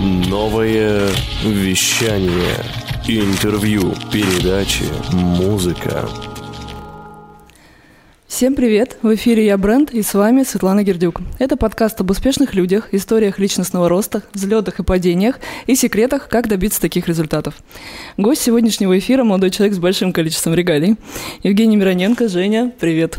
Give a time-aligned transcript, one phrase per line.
[0.00, 1.10] Новое
[1.44, 2.56] вещание.
[3.06, 6.08] Интервью, передачи, музыка.
[8.26, 8.96] Всем привет!
[9.02, 11.20] В эфире я Бренд и с вами Светлана Гердюк.
[11.38, 16.80] Это подкаст об успешных людях, историях личностного роста, взлетах и падениях и секретах, как добиться
[16.80, 17.56] таких результатов.
[18.16, 20.96] Гость сегодняшнего эфира– молодой человек с большим количеством регалий.
[21.42, 22.30] Евгений Мироненко.
[22.30, 23.18] Женя, привет!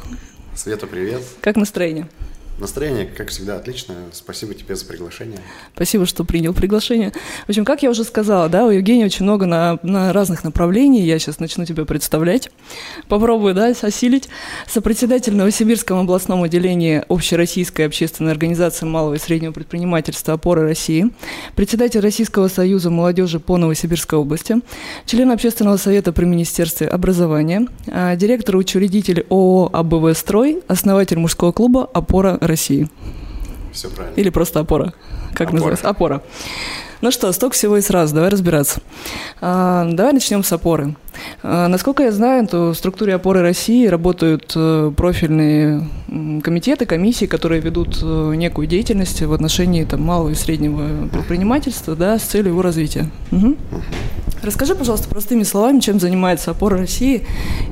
[0.55, 1.21] Света, привет!
[1.41, 2.07] Как настроение?
[2.61, 3.97] Настроение, как всегда, отличное.
[4.13, 5.39] Спасибо тебе за приглашение.
[5.73, 7.11] Спасибо, что принял приглашение.
[7.47, 11.01] В общем, как я уже сказала, да, у Евгения очень много на, на разных направлений.
[11.01, 12.51] Я сейчас начну тебя представлять.
[13.07, 14.29] Попробую, да, осилить.
[14.67, 21.07] Сопредседатель Новосибирском областном отделении Общероссийской общественной организации малого и среднего предпринимательства «Опора России»,
[21.55, 24.57] председатель Российского союза молодежи по Новосибирской области,
[25.07, 31.89] член общественного совета при Министерстве образования, а, директор учредитель ООО «АБВ Строй», основатель мужского клуба
[31.91, 32.50] «Опора России».
[32.51, 32.89] России.
[33.73, 34.15] Все правильно.
[34.19, 34.93] Или просто опора.
[35.33, 35.53] Как опора.
[35.53, 35.89] называется?
[35.89, 36.21] Опора.
[37.01, 38.79] Ну что, столько всего и сразу, давай разбираться.
[39.41, 40.95] А, давай начнем с опоры.
[41.41, 45.87] А, насколько я знаю, то в структуре опоры России работают а, профильные
[46.43, 52.19] комитеты, комиссии, которые ведут а, некую деятельность в отношении там, малого и среднего предпринимательства да,
[52.19, 53.09] с целью его развития.
[53.31, 53.57] Угу.
[54.43, 57.25] Расскажи, пожалуйста, простыми словами, чем занимается опора России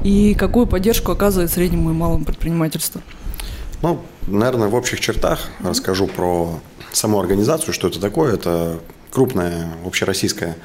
[0.03, 3.01] и какую поддержку оказывает среднему и малому предпринимательству.
[3.83, 6.59] Ну, наверное, в общих чертах расскажу про
[6.91, 8.33] саму организацию, что это такое.
[8.33, 8.79] Это
[9.11, 10.55] крупная общероссийская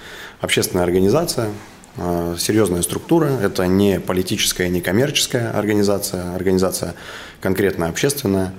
[0.41, 1.51] общественная организация,
[1.97, 3.27] э, серьезная структура.
[3.27, 6.95] Это не политическая, не коммерческая организация, организация
[7.41, 8.53] конкретно общественная.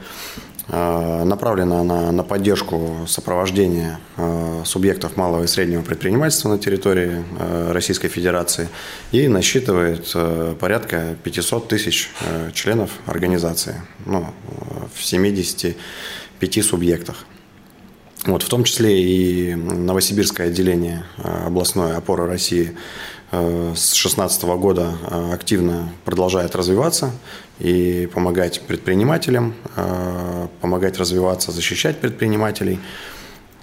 [0.67, 7.71] Э, направлена она на поддержку сопровождения э, субъектов малого и среднего предпринимательства на территории э,
[7.71, 8.69] Российской Федерации
[9.11, 10.11] и насчитывает
[10.59, 12.09] порядка 500 тысяч
[12.53, 14.33] членов организации ну,
[14.93, 17.25] в 75 субъектах.
[18.25, 22.75] Вот, в том числе и Новосибирское отделение областной опоры России
[23.75, 24.93] с 2016 года
[25.31, 27.11] активно продолжает развиваться
[27.59, 32.79] и помогать предпринимателям, э, помогать развиваться, защищать предпринимателей.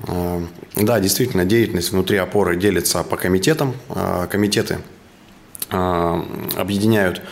[0.06, 0.40] Э,
[0.76, 3.74] да, действительно, деятельность внутри опоры делится по комитетам.
[3.88, 4.78] Э, комитеты
[5.68, 7.22] объединяют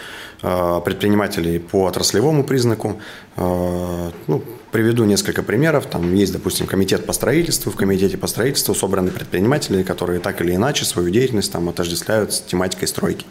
[0.41, 2.99] предпринимателей по отраслевому признаку.
[3.37, 4.43] Ну,
[4.73, 5.87] Приведу несколько примеров.
[5.87, 7.73] Там есть, допустим, комитет по строительству.
[7.73, 12.41] В комитете по строительству собраны предприниматели, которые так или иначе свою деятельность там отождествляют с
[12.41, 13.27] тематикой стройки.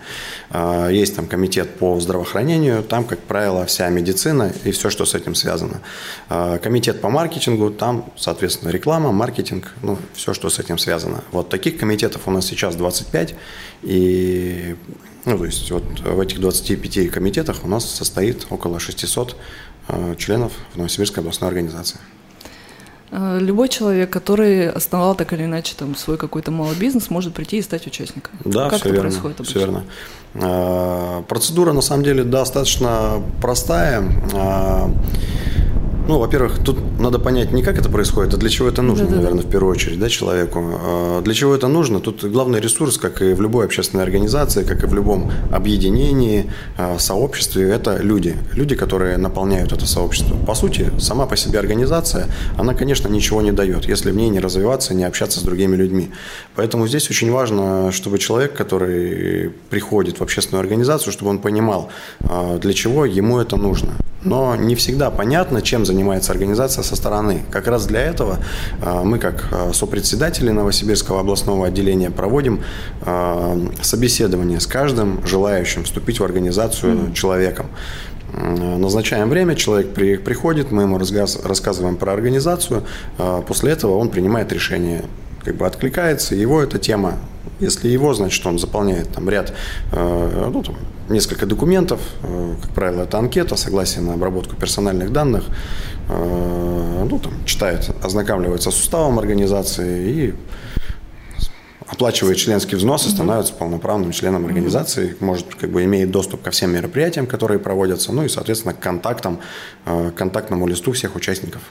[0.49, 2.83] А, есть там комитет по здравоохранению.
[2.83, 5.79] Там, как правило, вся медицина и все, что с этим связано.
[6.27, 7.69] А, комитет по маркетингу.
[7.69, 11.23] Там, соответственно, реклама, маркетинг, ну, все, что с этим связано.
[11.31, 13.35] Вот таких комитетов у нас сейчас 25.
[13.83, 14.75] И
[15.25, 19.68] ну, то есть вот в этих 25 комитетах у нас состоит около 600 Э,
[20.17, 21.99] членов в Новосибирской областной организации.
[23.11, 27.57] Э, любой человек, который основал так или иначе там свой какой-то малый бизнес, может прийти
[27.57, 28.33] и стать участником.
[28.45, 29.09] Да, как все это верно.
[29.09, 29.51] Происходит обычно?
[29.51, 29.83] Все верно.
[30.35, 34.03] Э, процедура на самом деле достаточно простая.
[36.09, 39.17] Ну, во-первых, тут надо понять не как это происходит, а для чего это нужно, да,
[39.17, 39.47] наверное, да.
[39.47, 40.59] в первую очередь, да, человеку.
[40.81, 41.99] А, для чего это нужно?
[41.99, 46.97] Тут главный ресурс, как и в любой общественной организации, как и в любом объединении, а,
[46.97, 48.35] сообществе, это люди.
[48.55, 50.35] Люди, которые наполняют это сообщество.
[50.47, 52.25] По сути, сама по себе организация,
[52.57, 56.09] она, конечно, ничего не дает, если в ней не развиваться, не общаться с другими людьми.
[56.55, 61.89] Поэтому здесь очень важно, чтобы человек, который приходит в общественную организацию, чтобы он понимал,
[62.21, 63.91] а, для чего ему это нужно.
[64.23, 67.43] Но не всегда понятно, чем занимается занимается организация со стороны.
[67.51, 68.37] Как раз для этого
[68.81, 72.61] а, мы, как а, сопредседатели Новосибирского областного отделения, проводим
[73.01, 77.13] а, собеседование с каждым желающим вступить в организацию mm-hmm.
[77.13, 77.65] человеком.
[78.31, 82.83] Назначаем время, человек приходит, мы ему рассказываем про организацию,
[83.47, 85.05] после этого он принимает решение,
[85.43, 87.17] как бы откликается, его эта тема
[87.59, 89.53] если его, значит, он заполняет там ряд,
[89.91, 90.77] э, ну, там,
[91.09, 95.43] несколько документов, э, как правило, это анкета, согласие на обработку персональных данных,
[96.09, 100.33] э, ну, там, читает, ознакомливается с уставом организации и
[101.87, 106.71] оплачивает членский взнос и становится полноправным членом организации, может, как бы имеет доступ ко всем
[106.71, 109.39] мероприятиям, которые проводятся, ну и, соответственно, к контактам,
[109.85, 111.61] к контактному листу всех участников.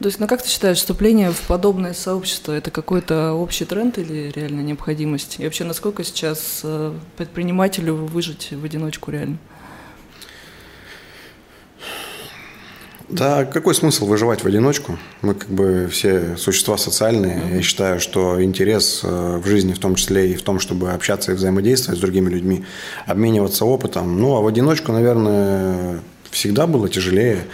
[0.00, 4.30] То есть, ну как ты считаешь, вступление в подобное сообщество– это какой-то общий тренд или
[4.32, 5.36] реально необходимость?
[5.40, 9.38] И вообще, насколько сейчас э, предпринимателю выжить в одиночку реально?
[13.08, 14.98] Да, какой смысл выживать в одиночку?
[15.22, 17.38] Мы как бы все существа социальные.
[17.38, 17.56] Mm-hmm.
[17.56, 21.32] Я считаю, что интерес э, в жизни в том числе и в том, чтобы общаться
[21.32, 22.64] и взаимодействовать с другими людьми,
[23.06, 24.20] обмениваться опытом.
[24.20, 27.46] Ну, а в одиночку, наверное, всегда было тяжелее.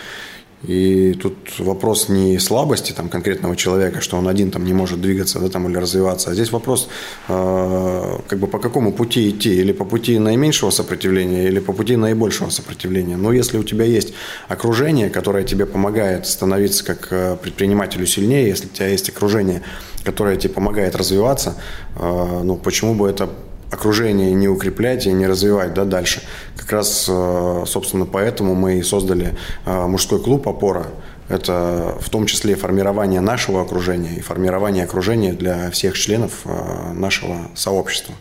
[0.67, 5.39] И тут вопрос не слабости там, конкретного человека, что он один там не может двигаться
[5.39, 6.89] да, там, или развиваться, а здесь вопрос,
[7.29, 11.97] э, как бы по какому пути идти, или по пути наименьшего сопротивления, или по пути
[11.97, 13.17] наибольшего сопротивления.
[13.17, 14.15] Но если у тебя есть
[14.49, 19.63] окружение, которое тебе помогает становиться как э, предпринимателю сильнее, если у тебя есть окружение,
[20.05, 21.57] которое тебе помогает развиваться,
[21.97, 23.29] э, ну почему бы это
[23.71, 26.23] окружение не укреплять и не развивать да, дальше.
[26.57, 30.87] Как раз, э, собственно, поэтому мы и создали э, мужской клуб «Опора».
[31.29, 37.51] Это в том числе формирование нашего окружения и формирование окружения для всех членов э, нашего
[37.55, 38.15] сообщества.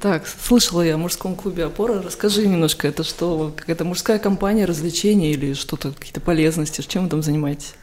[0.00, 2.02] Так, слышала я о мужском клубе «Опора».
[2.02, 6.82] Расскажи немножко, это что, какая-то мужская компания, развлечения или что-то, какие-то полезности?
[6.82, 7.74] Чем вы там занимаетесь?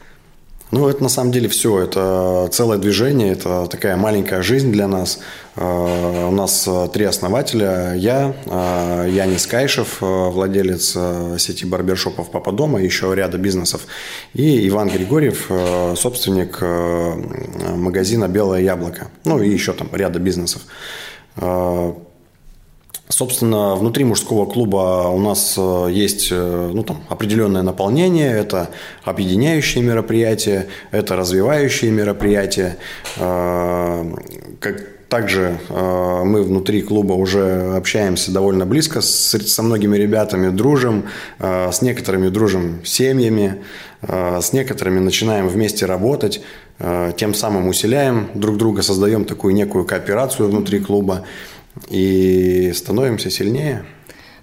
[0.72, 1.80] Ну, это на самом деле все.
[1.80, 5.20] Это целое движение, это такая маленькая жизнь для нас.
[5.54, 7.92] Э, у нас э, три основателя.
[7.94, 10.96] Я, э, Янис Кайшев, владелец
[11.38, 13.82] сети барбершопов «Папа дома», еще ряда бизнесов.
[14.32, 15.50] И Иван Григорьев,
[15.94, 16.62] собственник
[17.76, 19.08] магазина «Белое яблоко».
[19.24, 20.62] Ну, и еще там ряда бизнесов.
[23.12, 28.70] Собственно, внутри мужского клуба у нас э, есть э, ну, там, определенное наполнение, это
[29.04, 32.78] объединяющие мероприятия, это развивающие мероприятия.
[33.18, 34.02] Э,
[34.60, 41.04] как, также мы внутри клуба уже общаемся довольно близко с, со многими ребятами, дружим,
[41.38, 43.62] с некоторыми дружим семьями,
[44.00, 46.40] с некоторыми начинаем вместе работать,
[47.18, 51.26] тем самым усиляем друг друга, создаем такую некую кооперацию внутри клуба
[51.88, 53.84] и становимся сильнее.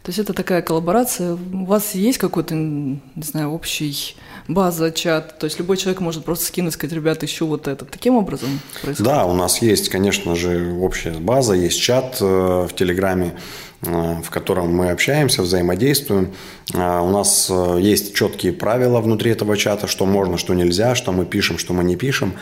[0.03, 1.33] То есть это такая коллаборация.
[1.33, 4.15] У вас есть какой-то, не знаю, общий
[4.47, 5.37] база, чат?
[5.37, 7.85] То есть любой человек может просто скинуть, сказать, ребята, ищу вот это.
[7.85, 9.11] Таким образом происходит?
[9.11, 13.35] Да, у нас есть, конечно же, общая база, есть чат э, в Телеграме,
[13.81, 16.33] в котором мы общаемся, взаимодействуем.
[16.73, 21.25] Э, у нас есть четкие правила внутри этого чата, что можно, что нельзя, что мы
[21.25, 22.33] пишем, что мы не пишем.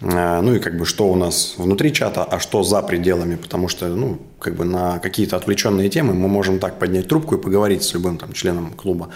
[0.00, 3.88] Ну и как бы что у нас внутри чата, а что за пределами, потому что
[3.88, 7.94] ну, как бы на какие-то отвлеченные темы мы можем так поднять трубку и поговорить с
[7.94, 9.08] любым там членом клуба.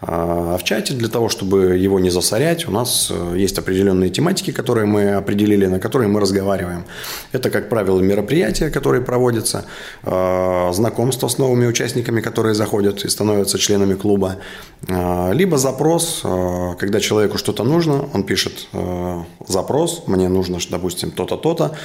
[0.00, 4.52] А в чате для того, чтобы его не засорять, у нас э, есть определенные тематики,
[4.52, 6.84] которые мы определили, на которые мы разговариваем.
[7.32, 9.64] Это, как правило, мероприятия, которые проводятся,
[10.04, 10.70] э,
[11.20, 14.36] знакомство с новыми участниками, которые заходят и становятся членами клуба,
[14.88, 16.22] э, либо запрос,
[16.78, 18.68] когда человеку что-то нужно, он пишет
[19.48, 21.76] запрос, мне нужно, допустим, то-то, то-то,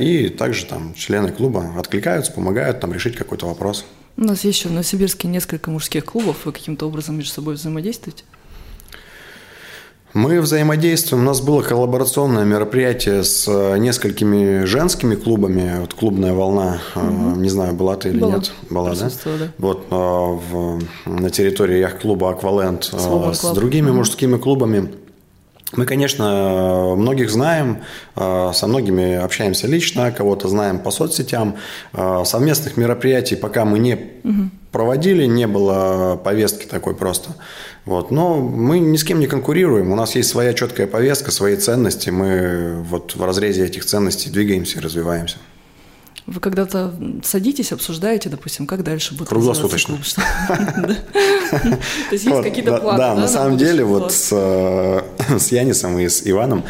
[0.00, 3.84] и также там члены клуба откликаются, помогают там решить какой-то вопрос.
[4.16, 6.36] У нас есть еще в Новосибирске несколько мужских клубов.
[6.44, 8.24] Вы каким-то образом между собой взаимодействуете?
[10.12, 11.22] Мы взаимодействуем.
[11.22, 15.78] У нас было коллаборационное мероприятие с э, несколькими женскими клубами.
[15.80, 17.36] Вот клубная волна, угу.
[17.36, 18.34] не знаю, была ты или была.
[18.34, 18.52] нет.
[18.70, 19.08] Была, да?
[19.24, 19.52] да?
[19.58, 23.98] Вот э, в, на территории яхт-клуба Акваленд с другими угу.
[23.98, 24.90] мужскими клубами.
[25.72, 27.82] Мы, конечно, многих знаем,
[28.16, 31.56] э, со многими общаемся лично, кого-то знаем по соцсетям.
[31.92, 33.96] Э, совместных мероприятий пока мы не
[34.72, 37.30] проводили, не было повестки такой просто.
[37.84, 38.10] Вот.
[38.10, 42.10] Но мы ни с кем не конкурируем, у нас есть своя четкая повестка, свои ценности,
[42.10, 45.38] мы вот в разрезе этих ценностей двигаемся и развиваемся.
[46.26, 49.98] Вы когда-то садитесь, обсуждаете, допустим, как дальше будет Круглосуточно.
[51.50, 53.14] То есть есть какие-то планы, да?
[53.14, 55.02] на самом деле вот э,
[55.38, 56.64] с Янисом и с Иваном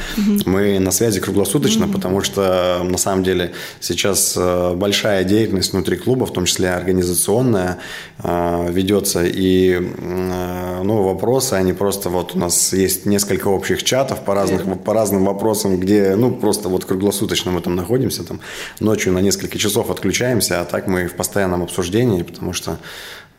[0.46, 6.24] мы на связи круглосуточно, потому что на самом деле сейчас э, большая деятельность внутри клуба,
[6.24, 7.78] в том числе организационная,
[8.22, 9.24] э, ведется.
[9.24, 9.78] И
[10.82, 15.24] ну, вопросы, они просто вот у нас есть несколько общих чатов по, разных, по разным
[15.24, 18.40] вопросам, где ну просто вот круглосуточно мы там находимся, там
[18.78, 22.78] ночью на несколько несколько часов отключаемся, а так мы в постоянном обсуждении, потому что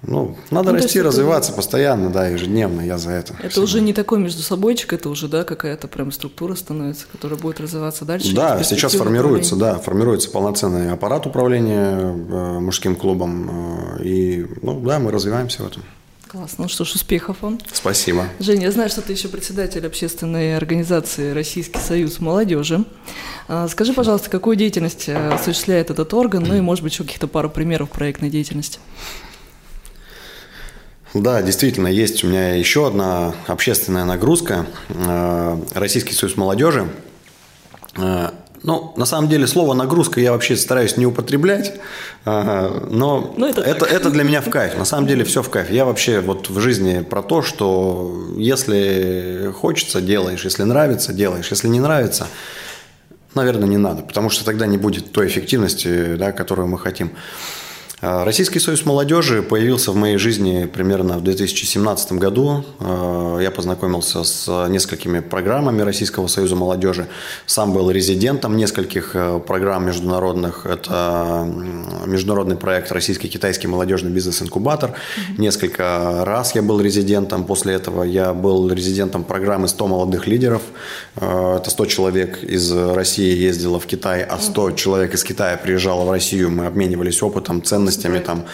[0.03, 1.57] ну, надо ну, расти, развиваться это...
[1.57, 3.33] постоянно, да, ежедневно, я за это.
[3.39, 3.63] Это всегда.
[3.63, 8.05] уже не такой между собойчик, это уже, да, какая-то прям структура становится, которая будет развиваться
[8.05, 8.33] дальше.
[8.33, 14.97] Да, сейчас формируется, да, формируется полноценный аппарат управления э, мужским клубом, э, и, ну, да,
[14.97, 15.83] мы развиваемся в этом.
[16.31, 16.63] Классно.
[16.63, 17.59] Ну что ж, успехов вам.
[17.73, 18.25] Спасибо.
[18.39, 22.85] Женя, я знаю, что ты еще председатель общественной организации Российский союз молодежи.
[23.49, 27.27] А, скажи, пожалуйста, какую деятельность э, осуществляет этот орган, ну и, может быть, еще каких-то
[27.27, 28.79] пару примеров проектной деятельности?
[31.13, 34.67] Да, действительно, есть у меня еще одна общественная нагрузка.
[34.87, 36.87] Э, Российский союз молодежи
[37.97, 38.29] э,
[38.63, 41.73] ну, на самом деле, слово нагрузка я вообще стараюсь не употреблять,
[42.25, 44.77] но ну, это, это, это для меня в кайф.
[44.77, 45.71] На самом деле все в кайф.
[45.71, 51.69] Я вообще вот в жизни про то, что если хочется, делаешь, если нравится, делаешь, если
[51.69, 52.27] не нравится,
[53.33, 57.11] наверное, не надо, потому что тогда не будет той эффективности, да, которую мы хотим.
[58.03, 62.65] А, Российский союз молодежи появился в моей жизни примерно в 2017 году.
[62.79, 67.07] А, я познакомился с несколькими программами Российского союза молодежи.
[67.45, 70.65] Сам был резидентом нескольких э, программ международных.
[70.65, 71.47] Это
[72.07, 74.93] международный проект «Российский-китайский молодежный бизнес-инкубатор».
[75.37, 77.43] Несколько раз я был резидентом.
[77.43, 80.63] После этого я был резидентом программы «100 молодых лидеров».
[81.17, 86.05] А, это 100 человек из России ездило в Китай, а 100 человек из Китая приезжало
[86.05, 86.49] в Россию.
[86.49, 88.45] Мы обменивались опытом, ценностями ценностями, там,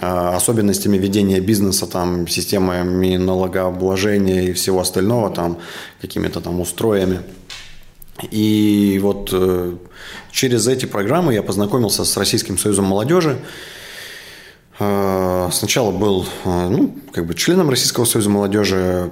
[0.00, 5.58] а, особенностями ведения бизнеса, там, системами налогообложения и всего остального, там,
[6.00, 7.20] какими-то там устроями.
[8.30, 9.76] И вот э,
[10.30, 13.38] через эти программы я познакомился с Российским союзом молодежи.
[14.78, 19.10] А, сначала был э, ну, как бы членом Российского союза молодежи,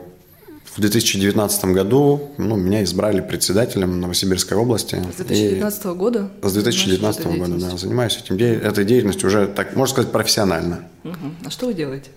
[0.79, 4.95] в 2019 году ну, меня избрали председателем Новосибирской области.
[5.13, 6.31] С 2019 и года?
[6.41, 7.77] С 2019 года, да.
[7.77, 10.85] Занимаюсь этим, этой деятельностью уже, так можно сказать, профессионально.
[11.03, 11.17] Угу.
[11.47, 12.11] А что вы делаете?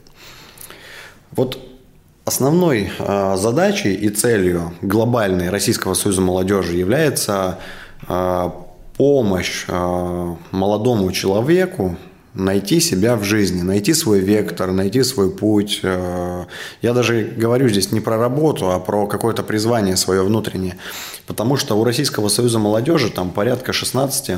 [1.32, 1.58] Вот
[2.24, 7.58] основной э, задачей и целью глобальной Российского союза молодежи является
[8.08, 8.50] э,
[8.96, 11.98] помощь э, молодому человеку
[12.34, 15.82] найти себя в жизни, найти свой вектор, найти свой путь.
[15.84, 16.46] Э,
[16.82, 20.78] я даже говорю здесь не про работу, а про какое-то призвание свое внутреннее.
[21.28, 24.38] Потому что у Российского союза молодежи там порядка 16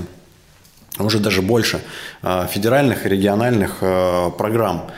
[0.95, 1.81] а уже даже больше
[2.21, 4.91] э, федеральных и региональных э, программ.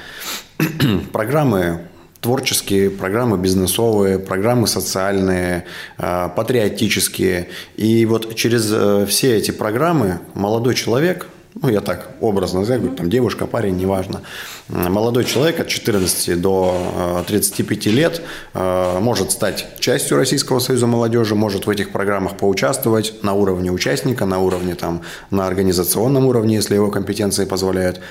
[1.14, 1.88] Программы
[2.20, 7.50] творческие, программы бизнесовые, программы социальные, патриотические.
[7.75, 8.64] И вот через
[9.08, 11.28] все эти программы молодой человек,
[11.62, 14.21] ну, я так образно говорю, там девушка, парень, неважно,
[14.67, 18.21] молодой человек от 14 до 35 э, лет
[18.53, 24.25] э, может стать частью Российского союза молодежи, может в этих программах поучаствовать на уровне участника,
[24.25, 28.01] на уровне там, на организационном уровне, если его компетенции позволяют,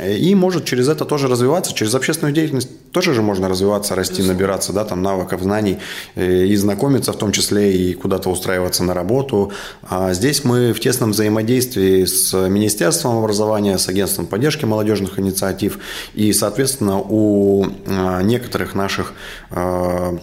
[0.00, 4.72] и может через это тоже развиваться, через общественную деятельность тоже же можно развиваться, расти, набираться
[4.72, 5.78] да, там, навыков, знаний
[6.14, 9.50] э, и знакомиться в том числе и куда-то устраиваться на работу.
[9.82, 15.78] А здесь мы в тесном взаимодействии с Министерством образования, с Агентством поддержки молодежных инициатив
[16.14, 19.14] и, соответственно, у э, некоторых наших
[19.50, 20.18] э,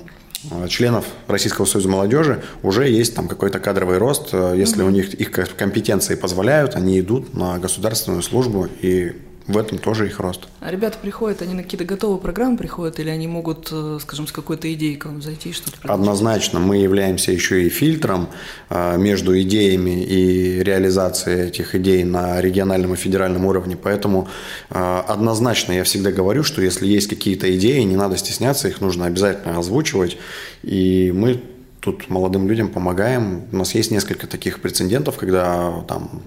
[0.70, 4.34] членов Российского союза молодежи уже есть там какой-то кадровый рост.
[4.34, 4.90] Если угу.
[4.90, 9.18] у них их компетенции позволяют, они идут на государственную службу и
[9.50, 10.48] в этом тоже их рост.
[10.62, 14.32] А ребята приходят, они на какие-то готовые программы приходят, или они могут, э, скажем, с
[14.32, 15.92] какой-то идеей к вам зайти, что-то?
[15.92, 18.30] Однозначно, мы являемся еще и фильтром
[18.70, 24.28] э, между идеями и реализацией этих идей на региональном и федеральном уровне, поэтому
[24.70, 29.08] э, однозначно я всегда говорю, что если есть какие-то идеи, не надо стесняться, их нужно
[29.08, 30.18] обязательно озвучивать,
[30.62, 31.42] и мы
[31.82, 33.44] тут молодым людям помогаем.
[33.52, 36.22] У нас есть несколько таких прецедентов, когда там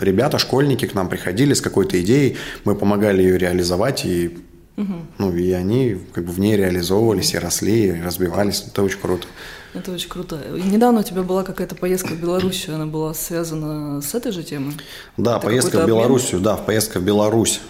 [0.00, 4.38] ребята, школьники к нам приходили с какой-то идеей, мы помогали ее реализовать, и,
[4.76, 4.94] угу.
[5.18, 8.64] ну, и они как бы в ней реализовывались и росли, и разбивались.
[8.66, 9.26] Это очень круто.
[9.74, 10.40] Это очень круто.
[10.52, 14.74] Недавно у тебя была какая-то поездка в Белоруссию, она была связана с этой же темой?
[15.16, 17.60] Да, Это поездка в Белоруссию, да, поездка в Беларусь.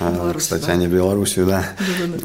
[0.00, 0.72] Беларусь, Кстати, да?
[0.72, 1.64] они Белоруссию, да.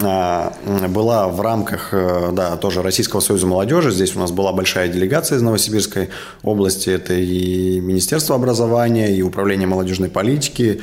[0.02, 0.54] А,
[0.88, 3.92] была в рамках, э, да, тоже Российского союза молодежи.
[3.92, 6.10] Здесь у нас была большая делегация из Новосибирской
[6.44, 6.90] области.
[6.90, 10.82] Это и Министерство образования, и Управление молодежной политики,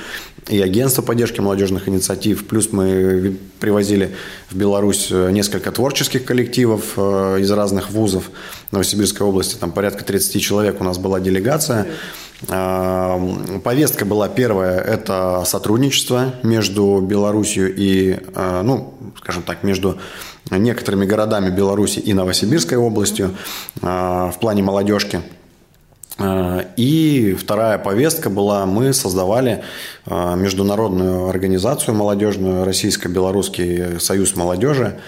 [0.49, 2.47] и Агентство поддержки молодежных инициатив.
[2.47, 4.15] Плюс мы привозили
[4.51, 8.31] в Беларусь э, несколько творческих коллективов э, из разных вузов
[8.71, 9.57] Новосибирской области.
[9.57, 11.87] Там порядка 30 человек у нас была делегация.
[12.49, 19.99] Эм, повестка была первая– это сотрудничество между Беларусью и, э, ну, скажем так, между
[20.51, 23.35] некоторыми городами Беларуси и Новосибирской областью
[23.81, 25.23] э, в плане молодежки.
[26.19, 29.65] Э, и вторая повестка была, мы создавали
[30.07, 35.01] международную организацию молодежную, Российско-Белорусский союз молодежи,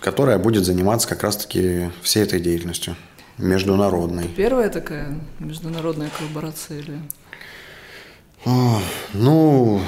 [0.00, 2.96] которая будет заниматься как раз-таки всей этой деятельностью
[3.36, 4.28] международной.
[4.28, 6.98] Первая такая международная коллаборация или?
[8.44, 8.80] О,
[9.14, 9.80] ну,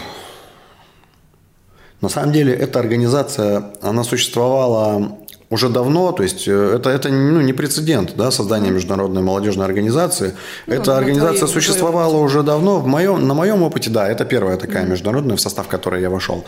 [2.00, 5.18] на самом деле эта организация, она существовала
[5.50, 10.34] уже давно, то есть э, это, это ну, не прецедент да, создания международной молодежной организации.
[10.68, 12.78] Ну, Эта организация твоей, существовала твоей уже давно.
[12.78, 16.44] В моем, на моем опыте, да, это первая такая международная, в состав которой я вошел.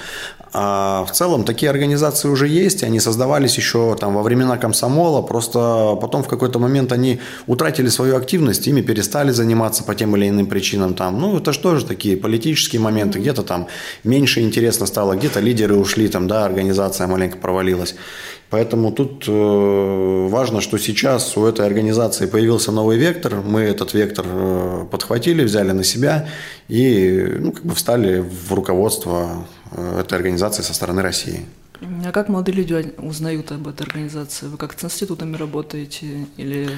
[0.52, 5.96] А в целом такие организации уже есть, они создавались еще там, во времена комсомола, просто
[6.00, 10.46] потом в какой-то момент они утратили свою активность, ими перестали заниматься по тем или иным
[10.46, 10.94] причинам.
[10.94, 11.20] Там.
[11.20, 13.66] Ну, это же такие политические моменты, где-то там
[14.04, 17.96] меньше интересно стало, где-то лидеры ушли, там, да, организация маленько провалилась.
[18.52, 23.36] Поэтому тут э, важно, что сейчас у этой организации появился новый вектор.
[23.36, 26.28] Мы этот вектор э, подхватили, взяли на себя
[26.68, 31.46] и ну, как бы встали в руководство э, этой организации со стороны России.
[32.04, 34.48] А как молодые люди узнают об этой организации?
[34.48, 36.68] Вы как с институтами работаете или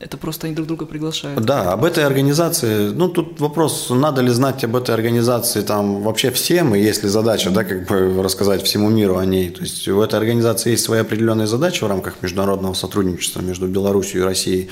[0.00, 1.44] это просто они друг друга приглашают?
[1.44, 6.30] Да, об этой организации, ну тут вопрос, надо ли знать об этой организации там вообще
[6.30, 9.50] всем, и есть ли задача, да, как бы рассказать всему миру о ней.
[9.50, 14.22] То есть у этой организации есть свои определенные задачи в рамках международного сотрудничества между Беларусью
[14.22, 14.68] и Россией.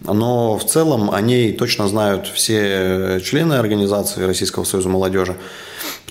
[0.00, 5.36] Но в целом о ней точно знают все члены организации Российского союза молодежи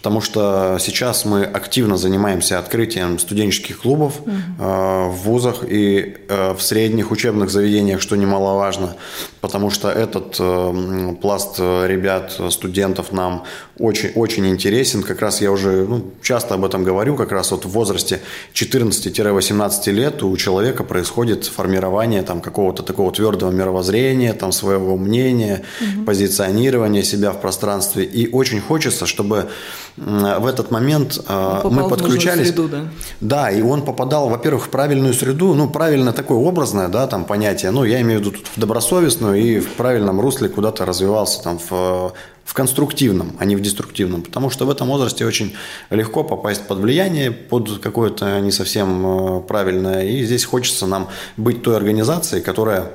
[0.03, 4.31] потому что сейчас мы активно занимаемся открытием студенческих клубов угу.
[4.60, 8.98] э, в вузах и э, в средних учебных заведениях, что немаловажно,
[9.39, 13.45] потому что этот э, пласт ребят, студентов нам
[13.80, 15.01] очень, очень интересен.
[15.01, 18.22] Как раз я уже ну, часто об этом говорю, как раз вот в возрасте
[18.53, 26.06] 14-18 лет у человека происходит формирование там, какого-то такого твердого мировоззрения, там, своего мнения, угу.
[26.06, 28.06] позиционирования себя в пространстве.
[28.06, 29.50] И очень хочется, чтобы
[29.96, 32.48] в этот момент э, он мы подключались.
[32.48, 32.88] Среду, да?
[33.22, 37.72] да, и он попадал, во-первых, в правильную среду, ну, правильно такое образное, да, там понятие,
[37.72, 41.60] ну, я имею в виду тут в добросовестную и в правильном русле куда-то развивался там
[41.70, 42.13] в
[42.45, 45.55] в конструктивном, а не в деструктивном, потому что в этом возрасте очень
[45.89, 51.63] легко попасть под влияние, под какое-то не совсем э, правильное, и здесь хочется нам быть
[51.63, 52.91] той организацией, которая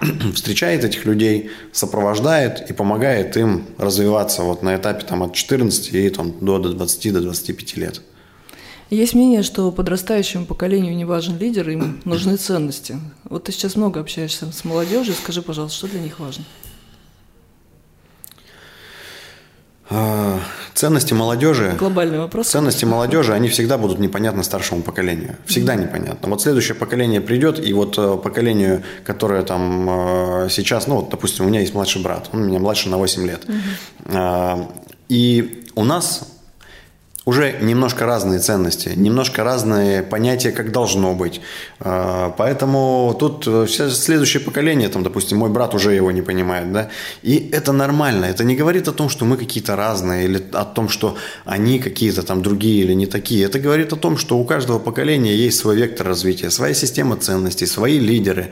[0.34, 6.10] встречает этих людей, сопровождает и помогает им развиваться вот на этапе там, от 14 и
[6.10, 8.02] там, до 20 до 25 лет.
[8.90, 12.98] Есть мнение, что подрастающему поколению не важен лидер, им нужны ценности.
[13.24, 16.44] Вот ты сейчас много общаешься с молодежью, скажи, пожалуйста, что для них важно?
[19.73, 19.73] А,
[20.74, 21.74] ценности молодежи...
[21.78, 22.48] Глобальный вопрос.
[22.48, 25.36] Ценности молодежи, они всегда будут непонятны старшему поколению.
[25.46, 26.28] Всегда непонятно.
[26.28, 31.44] Вот следующее поколение придет, и вот э, поколению, которое там э, сейчас, ну вот, допустим,
[31.44, 33.44] у меня есть младший брат, он меня младше на 8 лет.
[33.44, 34.68] Угу.
[35.08, 36.33] И у нас
[37.26, 41.40] уже немножко разные ценности, немножко разные понятия, как должно быть.
[41.80, 46.90] А, поэтому тут э, следующее поколение, там, допустим, мой брат уже его не понимает, да,
[47.22, 48.26] и это нормально.
[48.26, 52.22] Это не говорит о том, что мы какие-то разные, или о том, что они какие-то
[52.22, 53.46] там другие или не такие.
[53.46, 57.66] Это говорит о том, что у каждого поколения есть свой вектор развития, своя система ценностей,
[57.66, 58.50] свои лидеры.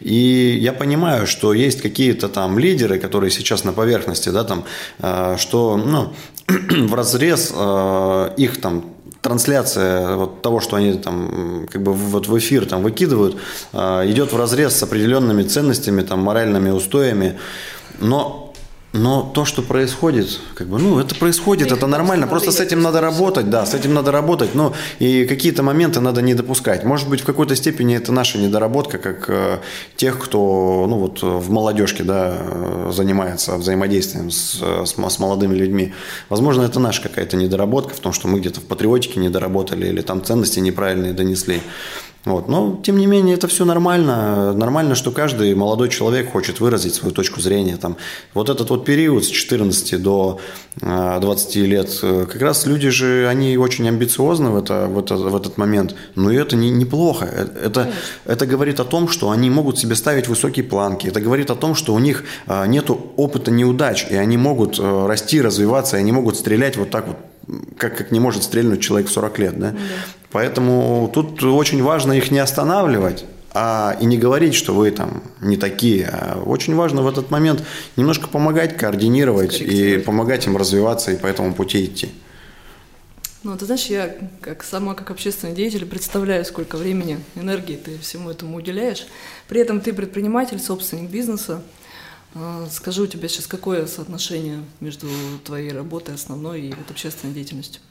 [0.00, 4.64] И я понимаю, что есть какие-то там лидеры, которые сейчас на поверхности, да, там,
[5.00, 6.12] а, что, ну,
[6.70, 8.84] в разрез э, их там
[9.20, 13.36] трансляция вот того, что они там как бы вот в эфир там выкидывают,
[13.72, 17.38] э, идет в разрез с определенными ценностями, там, моральными устоями.
[18.00, 18.51] Но
[18.92, 22.26] но то, что происходит, как бы, ну, это происходит, это нормально.
[22.26, 24.54] Просто с этим надо работать, да, с этим надо работать.
[24.54, 26.84] Но и какие-то моменты надо не допускать.
[26.84, 29.58] Может быть, в какой-то степени это наша недоработка, как э,
[29.96, 35.94] тех, кто, ну, вот в молодежке, да, э, занимается взаимодействием с, с, с молодыми людьми.
[36.28, 40.22] Возможно, это наша какая-то недоработка в том, что мы где-то в патриотике недоработали или там
[40.22, 41.62] ценности неправильные донесли.
[42.24, 42.48] Вот.
[42.48, 44.52] Но, тем не менее, это все нормально.
[44.52, 47.76] Нормально, что каждый молодой человек хочет выразить свою точку зрения.
[47.76, 47.96] Там,
[48.32, 50.38] вот этот вот период с 14 до
[50.76, 55.16] 20 э, лет, э, как раз люди же, они очень амбициозны в, это, в, это,
[55.16, 55.96] в этот момент.
[56.14, 57.24] Но это не, неплохо.
[57.24, 57.92] Э, это,
[58.24, 61.08] это говорит о том, что они могут себе ставить высокие планки.
[61.08, 62.24] Это говорит о том, что у них
[62.66, 67.16] нет опыта неудач, и они могут расти, развиваться, и они могут стрелять вот так вот
[67.76, 69.58] как, как не может стрельнуть человек в 40 лет.
[69.58, 69.70] Да?
[69.70, 69.78] Да.
[70.32, 75.56] Поэтому тут очень важно их не останавливать, а и не говорить, что вы там не
[75.56, 76.08] такие.
[76.08, 77.62] А очень важно в этот момент
[77.96, 82.10] немножко помогать, координировать и помогать им развиваться и по этому пути идти.
[83.42, 88.30] Ну, ты знаешь, я как сама как общественный деятель представляю, сколько времени, энергии ты всему
[88.30, 89.06] этому уделяешь.
[89.48, 91.60] При этом ты предприниматель, собственник бизнеса.
[92.34, 95.08] А, скажи, у тебя сейчас какое соотношение между
[95.44, 97.82] твоей работой основной и вот общественной деятельностью?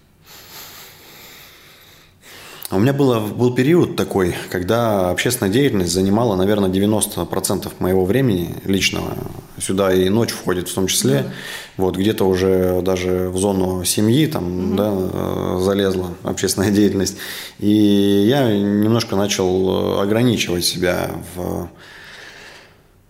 [2.74, 9.14] У меня было, был период такой, когда общественная деятельность занимала, наверное, 90% моего времени личного.
[9.60, 11.24] Сюда и ночь входит в том числе.
[11.24, 11.32] Да.
[11.76, 14.76] Вот где-то уже даже в зону семьи там, угу.
[14.78, 17.18] да, э, залезла общественная деятельность.
[17.60, 21.70] И я немножко начал ограничивать себя в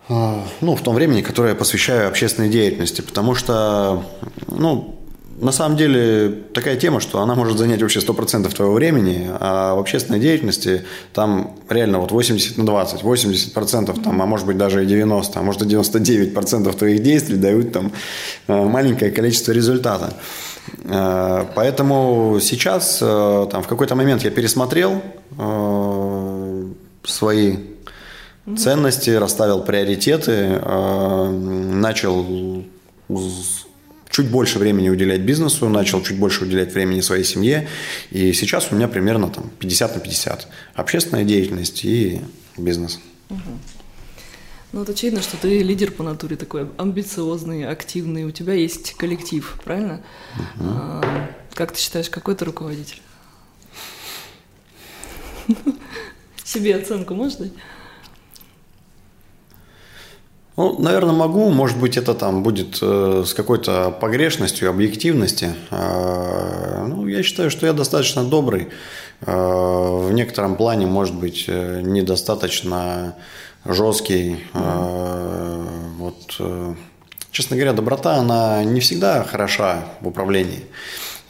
[0.10, 4.04] э, ну, в том времени, которое я посвящаю общественной деятельности, потому что,
[4.48, 5.01] ну,
[5.42, 9.80] на самом деле такая тема, что она может занять вообще 100% твоего времени, а в
[9.80, 14.86] общественной деятельности там реально вот 80 на 20, 80% там, а может быть даже и
[14.86, 17.92] 90, а может и 99% твоих действий дают там
[18.48, 20.14] э, маленькое количество результата.
[20.84, 25.02] Э, поэтому сейчас, э, там, в какой-то момент я пересмотрел
[27.04, 27.58] свои
[28.58, 30.62] ценности, расставил приоритеты,
[31.80, 32.64] начал
[34.12, 37.68] чуть больше времени уделять бизнесу, начал чуть больше уделять времени своей семье.
[38.12, 40.48] И сейчас у меня примерно там 50 на 50.
[40.76, 42.22] Общественная деятельность и
[42.58, 43.00] бизнес.
[43.30, 43.40] Угу.
[44.74, 48.24] Ну, вот очевидно, что ты лидер по натуре такой амбициозный, активный.
[48.24, 50.02] У тебя есть коллектив, правильно?
[50.36, 50.66] Угу.
[50.66, 53.02] А, как ты считаешь, какой ты руководитель?
[56.44, 57.52] Себе оценку можешь дать?
[60.58, 61.50] Ну, наверное, могу.
[61.50, 65.56] Может быть, это там будет э, с какой-то погрешностью, объективности.
[65.70, 68.68] Э, ну, я считаю, что я достаточно добрый.
[69.22, 73.16] Э, в некотором плане, может быть, э, недостаточно
[73.64, 74.44] жесткий.
[74.54, 75.66] Э,
[75.98, 76.74] вот, э,
[77.32, 80.66] честно говоря, доброта, она не всегда хороша в управлении.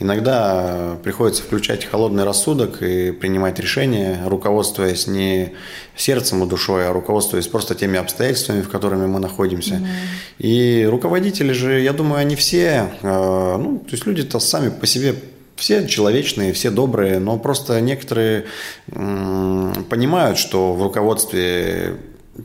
[0.02, 5.54] Иногда приходится включать холодный рассудок и принимать решения, руководствуясь не
[5.96, 9.76] сердцем и душой, а руководствуясь просто теми обстоятельствами, в которыми мы находимся.
[9.76, 10.40] Mm-hmm.
[10.40, 15.14] И руководители же, я думаю, они все, э, ну, то есть люди-то сами по себе
[15.56, 18.46] все человечные, все добрые, но просто некоторые
[18.88, 21.98] понимают, что в руководстве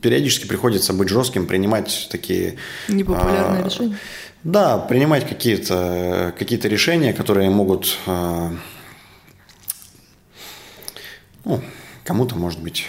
[0.02, 2.56] периодически приходится быть жестким, принимать такие...
[2.88, 3.96] Непопулярные а, решения?
[4.46, 7.98] Да, принимать какие-то какие решения, которые могут...
[8.06, 8.52] А,
[11.44, 11.60] ну,
[12.04, 12.86] кому-то, может быть...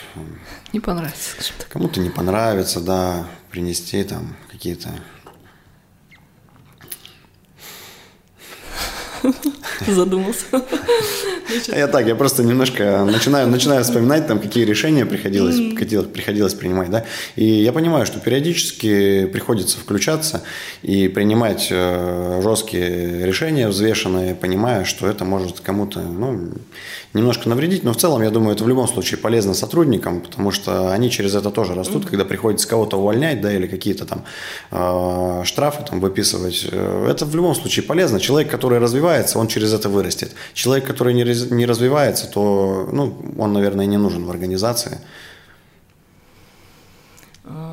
[0.71, 1.35] Не понравится,
[1.69, 4.89] Кому-то не понравится, да, принести там какие-то
[9.87, 10.45] Задумался.
[11.67, 15.57] Я так, я просто немножко начинаю, начинаю вспоминать, там, какие решения приходилось,
[16.09, 17.05] приходилось, принимать, да.
[17.35, 20.43] И я понимаю, что периодически приходится включаться
[20.81, 26.51] и принимать э, жесткие решения, взвешенные, понимая, что это может кому-то, ну,
[27.17, 30.91] немножко навредить, но в целом, я думаю, это в любом случае полезно сотрудникам, потому что
[30.93, 34.23] они через это тоже растут, когда приходится кого-то увольнять, да, или какие-то там
[34.71, 36.67] э, штрафы там выписывать.
[36.71, 38.19] Э, это в любом случае полезно.
[38.19, 40.31] Человек, который развивается, он через это вырастет.
[40.53, 44.99] Человек, который не, не развивается, то, ну, он, наверное, не нужен в организации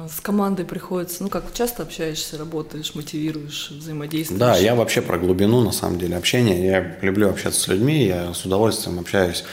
[0.09, 4.39] с командой приходится, ну как часто общаешься, работаешь, мотивируешь, взаимодействуешь?
[4.39, 6.65] Да, я вообще про глубину на самом деле общения.
[6.65, 9.45] Я люблю общаться с людьми, я с удовольствием общаюсь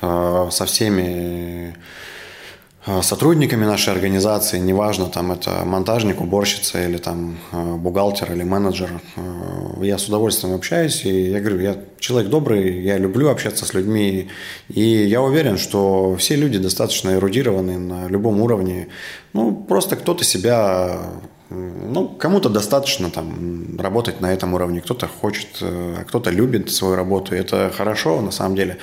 [0.00, 1.76] э, со всеми
[3.02, 9.84] сотрудниками нашей организации, неважно, там это монтажник, уборщица или там э, бухгалтер или менеджер, э,
[9.84, 14.30] я с удовольствием общаюсь, и я говорю, я человек добрый, я люблю общаться с людьми,
[14.70, 18.88] и я уверен, что все люди достаточно эрудированы на любом уровне,
[19.34, 21.00] ну, просто кто-то себя
[21.50, 25.48] ну, кому-то достаточно там работать на этом уровне, кто-то хочет,
[26.06, 28.78] кто-то любит свою работу, это хорошо на самом деле.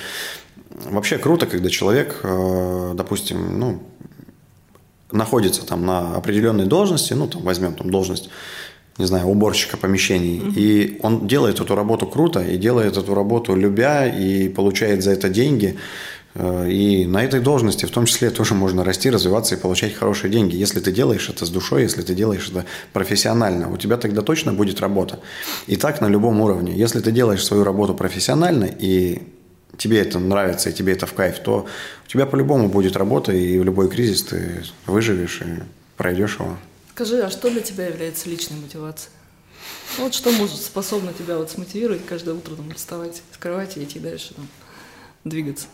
[0.86, 3.82] Вообще круто, когда человек, э, допустим, ну,
[5.12, 8.30] находится там на определенной должности, ну, там возьмем там должность,
[8.98, 10.54] не знаю, уборщика помещений, mm-hmm.
[10.56, 15.30] и он делает эту работу круто, и делает эту работу любя, и получает за это
[15.30, 15.78] деньги,
[16.36, 20.30] э, и на этой должности в том числе тоже можно расти, развиваться и получать хорошие
[20.30, 20.56] деньги.
[20.56, 24.54] Если ты делаешь это с душой, если ты делаешь это профессионально, у тебя тогда точно
[24.54, 25.20] будет работа.
[25.66, 26.74] И так на любом уровне.
[26.76, 29.24] Если ты делаешь свою работу профессионально и
[29.78, 31.66] тебе это нравится и тебе это в кайф, то
[32.06, 35.64] у тебя по-любому будет работа, и в любой кризис ты выживешь и
[35.98, 36.58] пройдешь его.
[36.94, 39.12] Скажи, а что для тебя является личной мотивацией?
[39.98, 43.84] Ну, вот что может способно тебя вот смотивировать каждое утро там, вставать с кровати и
[43.84, 44.48] идти дальше, там,
[45.24, 45.68] двигаться?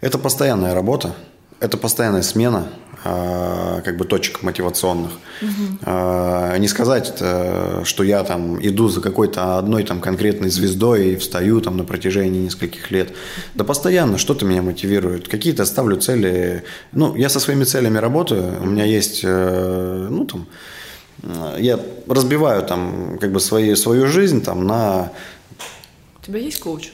[0.00, 1.16] Это постоянная работа,
[1.60, 2.70] это постоянная смена
[3.04, 5.12] как бы точек мотивационных.
[5.42, 5.90] Угу.
[6.58, 7.12] Не сказать,
[7.84, 12.40] что я там иду за какой-то одной там конкретной звездой и встаю там на протяжении
[12.40, 13.12] нескольких лет.
[13.54, 15.28] Да постоянно что-то меня мотивирует.
[15.28, 16.64] Какие-то ставлю цели.
[16.92, 18.62] Ну, я со своими целями работаю.
[18.62, 20.46] У меня есть, э, ну там,
[21.58, 25.12] я разбиваю там как бы свои, свою жизнь там на...
[26.20, 26.92] У тебя есть коуч?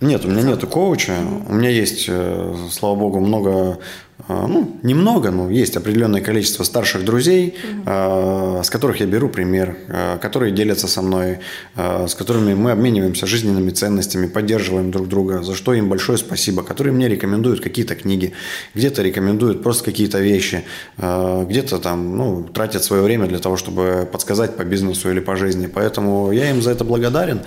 [0.00, 1.14] Нет, у меня нет коуча.
[1.48, 3.78] У меня есть, э, слава богу, много а,
[4.28, 8.62] ну, немного, но есть определенное количество старших друзей, угу.
[8.62, 11.38] с которых я беру пример, а, которые делятся со мной,
[11.76, 16.92] с которыми мы обмениваемся жизненными ценностями, поддерживаем друг друга, за что им большое спасибо, которые
[16.92, 18.32] мне рекомендуют какие-то книги,
[18.74, 20.64] где-то рекомендуют просто какие-то вещи,
[20.96, 25.66] где-то там, ну, тратят свое время для того, чтобы подсказать по бизнесу или по жизни.
[25.66, 27.42] Поэтому я им за это благодарен.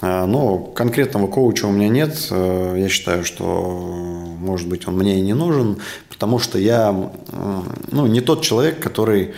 [0.00, 2.28] Но конкретного коуча у меня нет.
[2.30, 5.78] Я считаю, что, может быть, он мне и не нужен,
[6.14, 6.94] потому что я
[7.90, 9.34] ну, не тот человек, который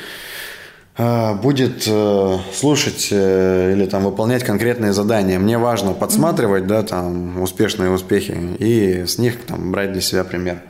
[0.96, 5.38] э, будет э, слушать э, или там выполнять конкретные задания.
[5.38, 10.62] Мне важно подсматривать, да, там успешные успехи и с них там брать для себя пример.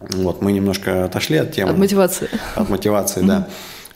[0.00, 1.70] Вот, мы немножко отошли от темы.
[1.70, 2.28] От мотивации.
[2.54, 3.46] От мотивации, да.
[3.46, 3.50] А,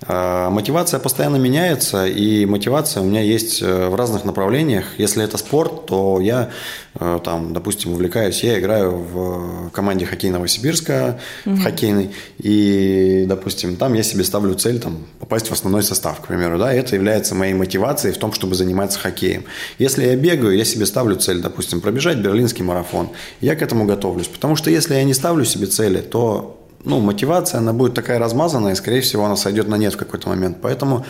[0.08, 4.98] мотивация постоянно меняется, и мотивация у меня есть э, в разных направлениях.
[4.98, 6.50] Если это спорт, то я,
[6.98, 11.54] э, там, допустим, увлекаюсь, я играю в команде хоккей Новосибирска, угу.
[11.54, 16.26] в хоккейной, и, допустим, там я себе ставлю цель там, попасть в основной состав, к
[16.26, 19.44] примеру, да, и это является моей мотивацией в том, чтобы заниматься хоккеем.
[19.78, 23.10] Если я бегаю, я себе ставлю цель, допустим, пробежать берлинский марафон,
[23.40, 27.58] я к этому готовлюсь, потому что если я не ставлю себе цели, то ну, мотивация,
[27.58, 30.58] она будет такая размазанная, и, скорее всего, она сойдет на нет в какой-то момент.
[30.60, 31.04] Поэтому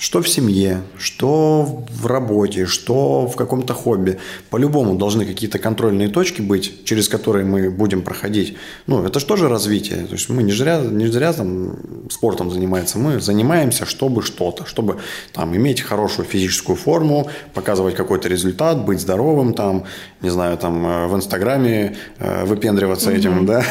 [0.00, 4.18] что в семье, что в работе, что в каком-то хобби.
[4.48, 8.56] По-любому должны какие-то контрольные точки быть, через которые мы будем проходить.
[8.86, 10.06] Ну, это же тоже развитие.
[10.06, 11.76] То есть мы не зря, не зря там
[12.08, 12.98] спортом занимаемся.
[12.98, 14.96] Мы занимаемся, чтобы что-то, чтобы
[15.34, 19.84] там иметь хорошую физическую форму, показывать какой-то результат, быть здоровым, там,
[20.22, 23.18] не знаю, там э, в Инстаграме э, выпендриваться mm-hmm.
[23.18, 23.62] этим, да.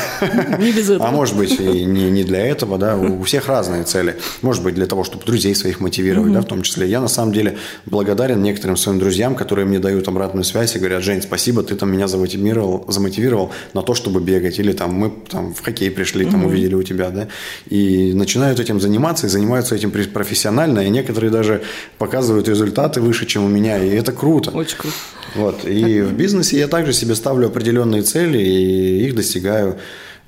[0.60, 1.10] Не без этого.
[1.10, 2.96] А может быть и не, не для этого, да.
[2.98, 4.16] У всех разные цели.
[4.44, 6.34] Может быть для того, чтобы друзей своих мотивировать мотивировать, mm-hmm.
[6.34, 6.88] да, в том числе.
[6.88, 11.04] Я на самом деле благодарен некоторым своим друзьям, которые мне дают обратную связь и говорят,
[11.04, 14.60] Жень, спасибо, ты там меня замотивировал, замотивировал на то, чтобы бегать.
[14.60, 16.48] Или там мы там в хоккей пришли, там mm-hmm.
[16.48, 17.28] увидели у тебя, да.
[17.70, 21.62] И начинают этим заниматься, и занимаются этим профессионально, и некоторые даже
[21.98, 24.52] показывают результаты выше, чем у меня, и это круто.
[24.52, 24.96] Очень круто.
[25.36, 25.66] Вот.
[25.66, 29.78] И в бизнесе я также себе ставлю определенные цели, и их достигаю.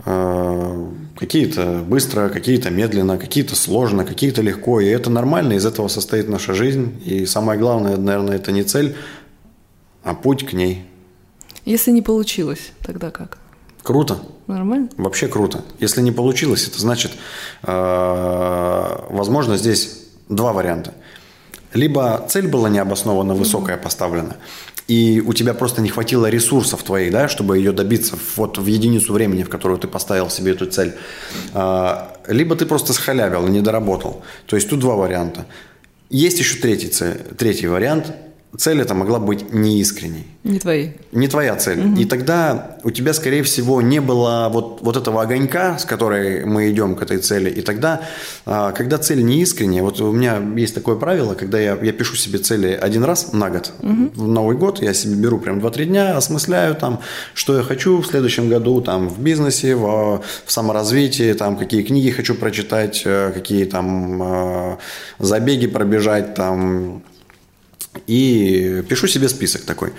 [0.06, 4.80] Э, какие-то быстро, какие-то медленно, какие-то сложно, какие-то легко.
[4.80, 7.02] И это нормально, из этого состоит наша жизнь.
[7.06, 8.96] И самое главное, наверное, это не цель,
[10.04, 10.86] а путь к ней.
[11.66, 13.38] Если не получилось, тогда как?
[13.84, 14.20] Круто.
[14.48, 14.90] Нормально?
[14.98, 15.64] Вообще круто.
[15.80, 17.12] Если не получилось, это значит,
[17.64, 20.94] э, возможно, здесь два варианта.
[21.74, 24.36] Либо цель была необоснованно высокая поставлена,
[24.88, 29.14] и у тебя просто не хватило ресурсов твоих, да, чтобы ее добиться вот в единицу
[29.14, 30.94] времени, в которую ты поставил себе эту цель.
[31.54, 34.24] А, либо ты просто схалявил и не доработал.
[34.46, 35.46] То есть тут два варианта.
[36.10, 38.12] Есть еще третий, цель, третий вариант–
[38.58, 40.28] цель эта могла быть неискренней.
[40.44, 40.94] Не твоей.
[41.12, 41.80] Не твоя цель.
[41.80, 42.02] Угу.
[42.02, 46.70] И тогда у тебя, скорее всего, не было вот, вот этого огонька, с которой мы
[46.70, 47.50] идем к этой цели.
[47.50, 48.02] И тогда,
[48.46, 52.16] а, когда цель не искренняя, вот у меня есть такое правило, когда я, я пишу
[52.16, 53.72] себе цели один раз на год.
[53.80, 54.12] Угу.
[54.16, 57.00] В Новый год я себе беру прям 2-3 дня, осмысляю там,
[57.34, 62.10] что я хочу в следующем году там в бизнесе, в, в саморазвитии, там какие книги
[62.10, 64.78] хочу прочитать, э, какие там э,
[65.20, 67.04] забеги пробежать, там
[68.08, 69.94] и пишу себе список такой.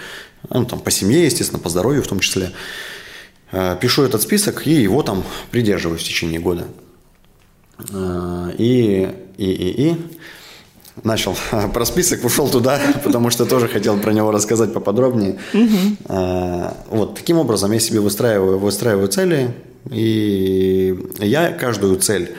[0.49, 2.53] Ну, там, по семье, естественно, по здоровью в том числе.
[3.53, 6.67] Э, пишу этот список и его там придерживаюсь в течение года.
[7.91, 9.97] Э, и, и, и, и
[11.05, 11.37] начал
[11.75, 15.39] про список, ушел туда, потому что тоже хотел про него рассказать поподробнее.
[16.09, 19.55] Э, вот таким образом я себе выстраиваю, выстраиваю цели,
[19.91, 22.35] и я каждую цель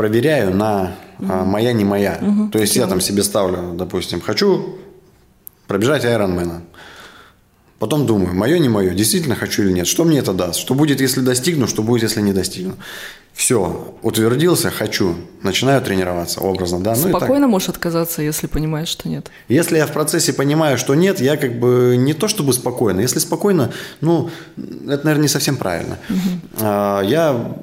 [0.00, 0.94] проверяю на
[1.28, 2.18] а моя не моя.
[2.22, 2.48] Угу.
[2.52, 4.78] То есть я там себе ставлю, допустим, хочу
[5.66, 6.62] пробежать Айронмена.
[7.78, 11.02] Потом думаю, мое, не мое, действительно хочу или нет, что мне это даст, что будет,
[11.02, 12.76] если достигну, что будет, если не достигну.
[13.34, 16.96] Все, утвердился, хочу, начинаю тренироваться образно, да.
[16.96, 19.30] Спокойно ну, можешь отказаться, если понимаешь, что нет.
[19.48, 23.00] Если я в процессе понимаю, что нет, я как бы не то чтобы спокойно.
[23.00, 25.98] Если спокойно, ну, это, наверное, не совсем правильно.
[26.08, 26.64] Угу.
[27.04, 27.54] Я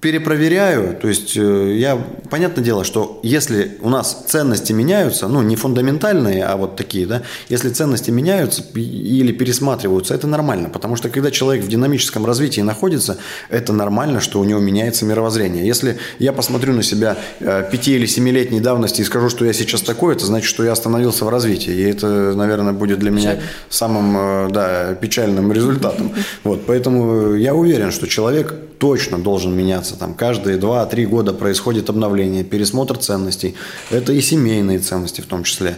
[0.00, 1.96] перепроверяю, то есть э, я,
[2.30, 7.22] понятное дело, что если у нас ценности меняются, ну, не фундаментальные, а вот такие, да,
[7.50, 13.18] если ценности меняются или пересматриваются, это нормально, потому что когда человек в динамическом развитии находится,
[13.50, 15.66] это нормально, что у него меняется мировоззрение.
[15.66, 19.82] Если я посмотрю на себя э, пяти- или семилетней давности и скажу, что я сейчас
[19.82, 24.16] такой, это значит, что я остановился в развитии, и это, наверное, будет для меня самым,
[24.16, 26.14] э, да, печальным результатом.
[26.42, 29.96] Вот, поэтому я уверен, что человек точно должен меняться.
[29.96, 33.54] Там каждые 2-3 года происходит обновление, пересмотр ценностей.
[33.90, 35.76] Это и семейные ценности в том числе.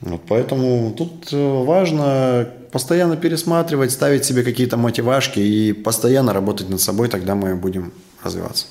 [0.00, 6.80] Вот поэтому тут э, важно постоянно пересматривать, ставить себе какие-то мотивашки и постоянно работать над
[6.80, 7.92] собой, тогда мы будем
[8.24, 8.66] развиваться.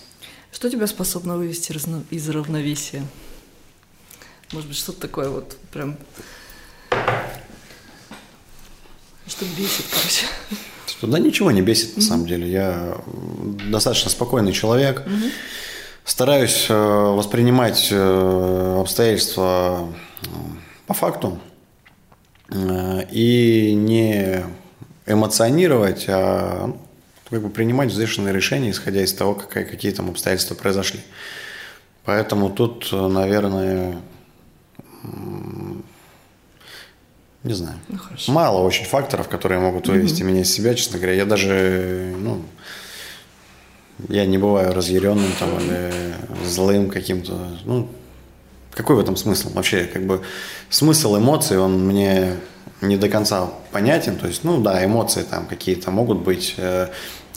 [0.51, 1.71] Что тебя способно вывести
[2.09, 3.03] из равновесия?
[4.51, 5.97] Может быть, что-то такое вот прям...
[9.29, 10.25] Что бесит, короче.
[11.03, 12.49] Да ничего не бесит, на самом деле.
[12.49, 12.97] Я
[13.69, 15.03] достаточно спокойный человек.
[16.03, 20.25] Стараюсь э, воспринимать э, обстоятельства э,
[20.87, 21.39] по факту
[22.51, 24.43] и не
[25.05, 26.81] эмоционировать, а ну,
[27.29, 31.01] как бы принимать взвешенные решения, исходя из того, какая, какие там обстоятельства произошли.
[32.05, 34.01] Поэтому тут, наверное,
[37.43, 37.79] Не знаю.
[37.87, 37.97] Ну,
[38.33, 40.31] Мало очень факторов, которые могут вывести угу.
[40.31, 41.13] меня из себя, честно говоря.
[41.13, 42.41] Я даже, ну,
[44.09, 45.91] я не бываю разъяренным там или
[46.45, 47.37] злым каким-то.
[47.65, 47.89] Ну,
[48.73, 49.49] какой в этом смысл?
[49.53, 50.21] Вообще, как бы
[50.69, 52.35] смысл эмоций, он мне
[52.81, 54.17] не до конца понятен.
[54.17, 56.87] То есть, ну да, эмоции там какие-то могут быть э,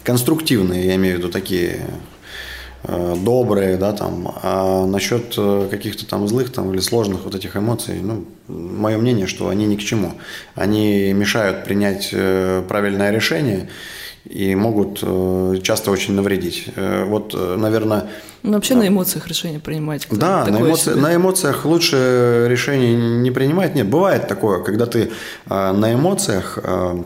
[0.03, 1.87] конструктивные, я имею в виду такие
[2.85, 4.35] добрые, да, там.
[4.43, 9.27] А насчет э, каких-то там злых там или сложных вот этих эмоций, ну, мое мнение,
[9.27, 10.13] что они ни к чему.
[10.55, 13.69] Они мешают принять э, правильное решение
[14.25, 16.69] и могут э, часто очень навредить.
[16.77, 18.09] Э, вот, э, наверное...
[18.43, 18.81] Ну, вообще да.
[18.81, 20.07] на эмоциях решение принимать.
[20.11, 20.95] Да, на, эмоци...
[20.95, 23.75] на эмоциях лучше решение не принимать.
[23.75, 25.11] Нет, бывает такое, когда ты
[25.49, 26.59] на эмоциях,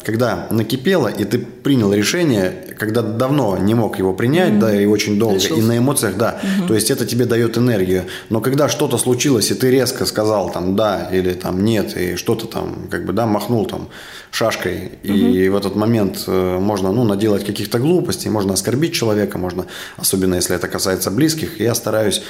[0.04, 4.58] когда накипело, и ты принял решение, когда давно не мог его принять, mm-hmm.
[4.58, 5.62] да, и очень долго, Решился.
[5.62, 6.40] и на эмоциях, да.
[6.42, 6.68] Mm-hmm.
[6.68, 8.04] То есть это тебе дает энергию.
[8.30, 12.46] Но когда что-то случилось, и ты резко сказал там да или там нет, и что-то
[12.46, 13.88] там, как бы, да, махнул там
[14.30, 15.56] шашкой, и угу.
[15.56, 19.64] в этот момент э, можно ну, наделать каких-то глупостей, можно оскорбить человека, можно,
[19.96, 21.25] особенно если это касается близких.
[21.58, 22.22] Я стараюсь,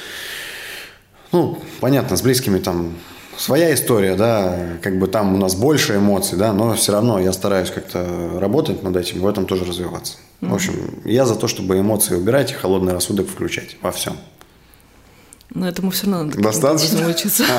[1.31, 2.93] ну, понятно, с близкими там
[3.37, 7.31] своя история, да, как бы там у нас больше эмоций, да, но все равно я
[7.33, 10.17] стараюсь как-то работать над этим, в этом тоже развиваться.
[10.41, 10.73] mm В общем,
[11.05, 14.17] я за то, чтобы эмоции убирать и холодный рассудок включать во всем.
[15.53, 17.07] Но этому все равно надо Достаточно?
[17.07, 17.45] учиться.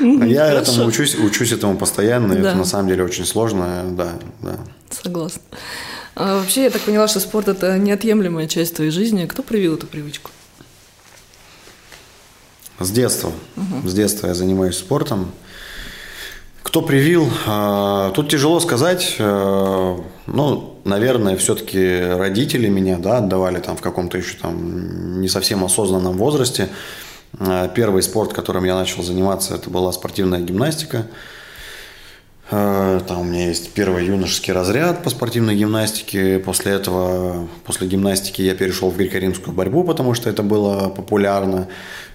[0.00, 4.58] Я этому учусь, учусь этому постоянно, это на самом деле очень сложно, да, да.
[4.90, 5.42] Согласна.
[6.20, 9.26] А вообще, я так поняла, что спорт– это неотъемлемая часть твоей жизни.
[9.26, 10.32] Кто привил эту привычку?
[12.80, 13.32] С детства.
[13.56, 13.88] Угу.
[13.88, 15.30] С детства я занимаюсь спортом.
[16.64, 17.30] Кто привил?
[17.46, 19.14] А, тут тяжело сказать.
[19.20, 25.64] А, ну, наверное, все-таки родители меня да, отдавали там в каком-то еще там не совсем
[25.64, 26.68] осознанном возрасте.
[27.38, 31.06] А, первый спорт, которым я начал заниматься, это была спортивная гимнастика.
[32.50, 36.38] Там у меня есть первый юношеский разряд по спортивной гимнастике.
[36.38, 41.68] После этого, после гимнастики я перешел в греко-римскую борьбу, потому что это было популярно.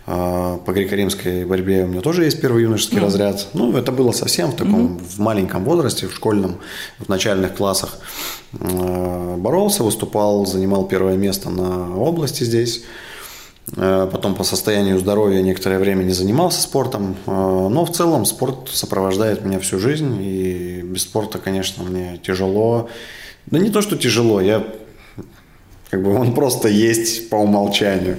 [0.06, 3.04] А, по греко-римской борьбе у меня тоже есть первый юношеский mm.
[3.04, 3.48] разряд.
[3.54, 5.04] Ну, это было совсем в таком, mm-hmm.
[5.04, 6.58] в маленьком возрасте, в школьном,
[7.00, 8.00] в начальных классах.
[8.60, 12.84] А, боролся, выступал, занимал первое место на области здесь.
[13.78, 17.16] А, потом по состоянию здоровья некоторое время не занимался спортом.
[17.26, 20.22] Но в целом спорт сопровождает меня всю жизнь.
[20.22, 22.90] И без спорта, конечно, мне тяжело.
[23.46, 24.66] Да не то, что тяжело, я
[25.94, 28.18] как бы он просто есть по умолчанию.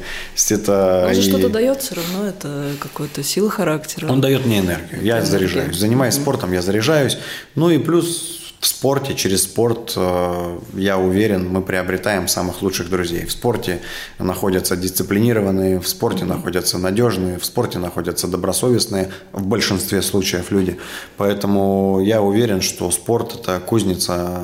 [0.49, 1.25] То это он же и...
[1.25, 4.11] что-то дает все равно, это какой-то сила характера.
[4.11, 5.77] Он дает мне энергию, я заряжаюсь.
[5.77, 7.19] Занимаясь спортом, я заряжаюсь.
[7.57, 13.27] Ну и плюс в спорте, через спорт, э, я уверен, мы приобретаем самых лучших друзей.
[13.27, 13.81] В спорте
[14.19, 20.79] находятся дисциплинированные, в спорте находятся надежные, в спорте находятся добросовестные в большинстве случаев люди.
[21.19, 24.41] Поэтому я уверен, что спорт– это кузница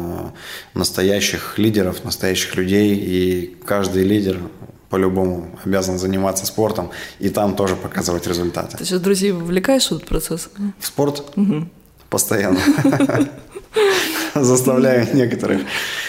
[0.75, 4.37] настоящих лидеров, настоящих людей, и каждый лидер
[4.91, 8.77] по-любому обязан заниматься спортом и там тоже показывать результаты.
[8.77, 10.51] Ты сейчас друзей вовлекаешь в этот процесс?
[10.79, 11.25] В спорт?
[11.37, 11.69] Угу.
[12.11, 12.61] Постоянно.
[14.35, 15.63] заставляю некоторых.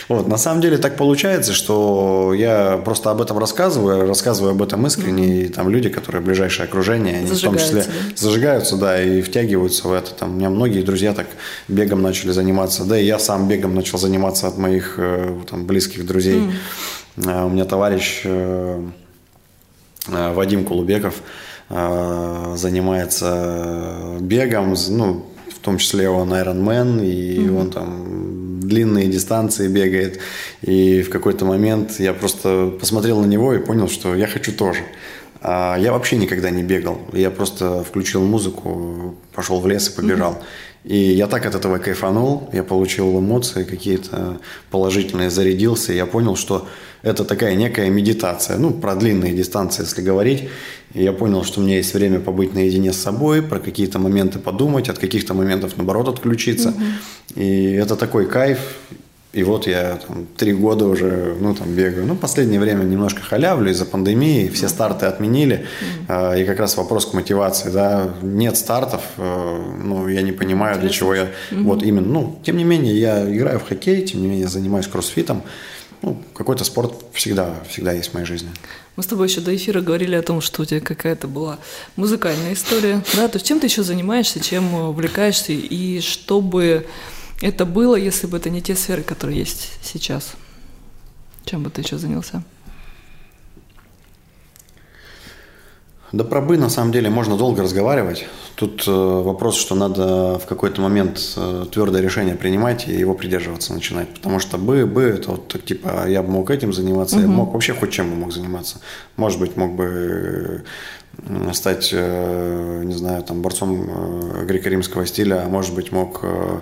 [0.07, 0.27] Вот.
[0.27, 5.43] На самом деле так получается, что я просто об этом рассказываю, рассказываю об этом искренне,
[5.43, 9.93] и там люди, которые ближайшее окружение, они в том числе зажигаются, да, и втягиваются в
[9.93, 10.11] это.
[10.11, 11.27] Там, у меня многие друзья так
[11.67, 16.05] бегом начали заниматься, да, и я сам бегом начал заниматься от моих э, там, близких
[16.05, 16.51] друзей.
[17.17, 17.45] Mm.
[17.45, 18.83] У меня товарищ э,
[20.07, 21.15] Вадим Кулубеков
[21.69, 25.25] занимается бегом, ну,
[25.61, 27.59] в том числе он Ironman, и mm-hmm.
[27.59, 30.17] он там длинные дистанции бегает.
[30.63, 34.79] И в какой-то момент я просто посмотрел на него и понял, что я хочу тоже.
[35.43, 37.01] А я вообще никогда не бегал.
[37.13, 40.33] Я просто включил музыку, пошел в лес и побежал.
[40.33, 40.71] Mm-hmm.
[40.83, 44.39] И я так от этого кайфанул, я получил эмоции какие-то
[44.71, 46.67] положительные, зарядился, и я понял, что
[47.03, 50.49] это такая некая медитация, ну, про длинные дистанции, если говорить.
[50.93, 54.39] И я понял, что у меня есть время побыть наедине с собой, про какие-то моменты
[54.39, 56.69] подумать, от каких-то моментов, наоборот, отключиться.
[56.69, 57.41] Угу.
[57.41, 58.59] И это такой кайф.
[59.33, 62.05] И вот я там, три года уже ну, там, бегаю.
[62.05, 65.65] Ну, последнее время немножко халявлю из-за пандемии, все старты отменили.
[66.07, 66.41] Mm.
[66.41, 67.69] И как раз вопрос к мотивации.
[67.69, 68.13] Да?
[68.21, 70.81] Нет стартов, э, ну, я не понимаю, Интересно.
[70.81, 71.23] для чего я...
[71.23, 71.63] Mm-hmm.
[71.63, 72.07] Вот именно.
[72.07, 75.43] Ну, тем не менее, я играю в хоккей, тем не менее, занимаюсь кроссфитом
[76.01, 78.49] ну, какой-то спорт всегда, всегда есть в моей жизни.
[78.95, 81.59] Мы с тобой еще до эфира говорили о том, что у тебя какая-то была
[81.95, 83.03] музыкальная история.
[83.15, 86.87] Да, то есть чем ты еще занимаешься, чем увлекаешься, и что бы
[87.41, 90.33] это было, если бы это не те сферы, которые есть сейчас?
[91.45, 92.43] Чем бы ты еще занялся?
[96.11, 98.25] Да про бы на самом деле можно долго разговаривать.
[98.55, 103.73] Тут э, вопрос, что надо в какой-то момент э, твердое решение принимать и его придерживаться
[103.73, 104.13] начинать.
[104.13, 107.23] Потому что бы, бы, это вот так, типа, я бы мог этим заниматься, угу.
[107.23, 108.81] я мог вообще хоть чем бы мог заниматься.
[109.15, 110.65] Может быть, мог бы
[111.17, 116.59] э, стать, э, не знаю, там, борцом э, греко-римского стиля, а может быть, мог э,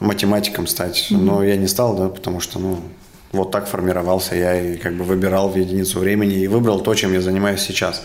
[0.00, 1.08] математиком стать.
[1.10, 1.20] Угу.
[1.20, 2.78] Но я не стал, да, потому что, ну,
[3.32, 7.12] вот так формировался я и как бы выбирал в единицу времени и выбрал то, чем
[7.12, 8.02] я занимаюсь сейчас.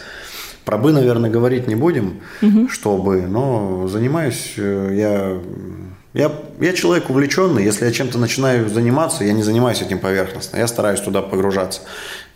[0.66, 2.70] Про бы, наверное, говорить не будем, угу.
[2.70, 5.40] чтобы, но занимаюсь э, я
[6.14, 10.66] я, я человек увлеченный, если я чем-то начинаю заниматься, я не занимаюсь этим поверхностно, я
[10.66, 11.82] стараюсь туда погружаться.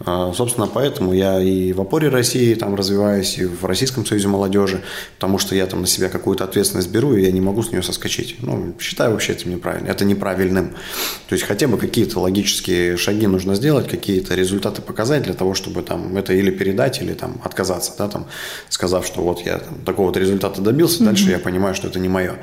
[0.06, 4.84] А, собственно, поэтому я и в опоре России там развиваюсь, и в Российском союзе молодежи,
[5.16, 7.84] потому что я там на себя какую-то ответственность беру, и я не могу с нее
[7.84, 8.36] соскочить.
[8.39, 10.74] Ну, считаю вообще это неправильно, это неправильным.
[11.28, 15.82] То есть хотя бы какие-то логические шаги нужно сделать, какие-то результаты показать для того, чтобы
[15.84, 18.26] там это или передать, или там отказаться, да, там,
[18.70, 21.06] сказав, что вот я там, такого-то результата добился, mm-hmm.
[21.06, 22.38] дальше я понимаю, что это не мое.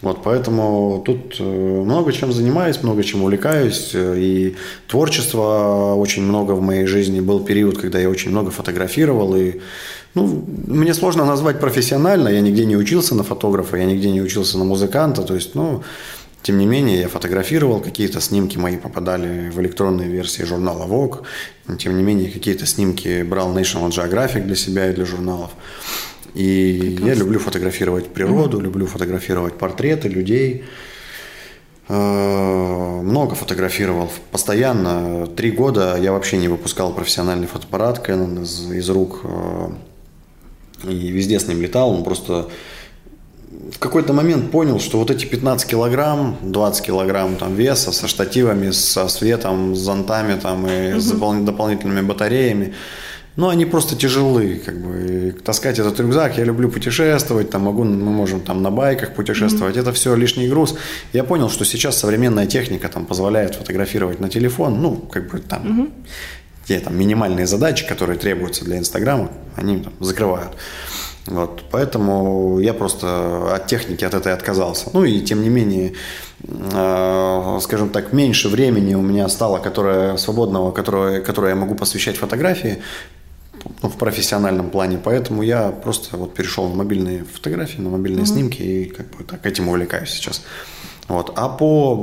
[0.00, 3.90] Вот, поэтому тут э, много чем занимаюсь, много чем увлекаюсь.
[3.94, 7.20] Э, и творчество очень много в моей жизни.
[7.20, 9.34] Был период, когда я очень много фотографировал.
[9.34, 9.60] И
[10.14, 12.28] ну, мне сложно назвать профессионально.
[12.28, 15.22] Я нигде не учился на фотографа, я нигде не учился на музыканта.
[15.22, 15.82] То есть, ну,
[16.42, 21.24] тем не менее, я фотографировал, какие-то снимки мои попадали в электронные версии журнала Vogue.
[21.76, 25.50] Тем не менее, какие-то снимки брал National Geographic для себя и для журналов.
[26.34, 27.06] И Прекрасно.
[27.06, 30.64] я люблю фотографировать природу, mm люблю фотографировать портреты людей.
[31.88, 34.10] Э, много фотографировал.
[34.30, 35.26] Постоянно.
[35.26, 39.20] Три года я вообще не выпускал профессиональный фотоаппарат Canon из, из рук.
[39.24, 39.70] Э,
[40.84, 41.90] и везде с ним летал.
[41.90, 42.48] Он просто
[43.72, 48.70] в какой-то момент понял, что вот эти 15 килограмм, 20 килограмм там веса со штативами,
[48.70, 51.00] со светом, с зонтами там и угу.
[51.00, 52.74] с дополнительными батареями–
[53.38, 58.10] но они просто тяжелые, как бы, таскать этот рюкзак, я люблю путешествовать, там могу, мы
[58.10, 59.80] можем там на байках путешествовать, mm-hmm.
[59.80, 60.74] это все лишний груз.
[61.12, 65.62] Я понял, что сейчас современная техника там позволяет фотографировать на телефон, ну, как бы там,
[65.62, 65.92] mm-hmm.
[66.66, 70.56] те там минимальные задачи, которые требуются для Инстаграма, они там закрывают.
[71.26, 74.90] Вот, поэтому я просто от техники от этой отказался.
[74.92, 75.92] Ну и тем не менее,
[76.42, 82.16] э, скажем так, меньше времени у меня стало, которое свободного, которое, которое я могу посвящать
[82.16, 82.78] фотографии
[83.82, 88.26] ну, в профессиональном плане, поэтому я просто вот перешел на мобильные фотографии, на мобильные mm-hmm.
[88.26, 90.42] снимки и как бы так этим увлекаюсь сейчас.
[91.08, 91.32] Вот.
[91.36, 91.96] А по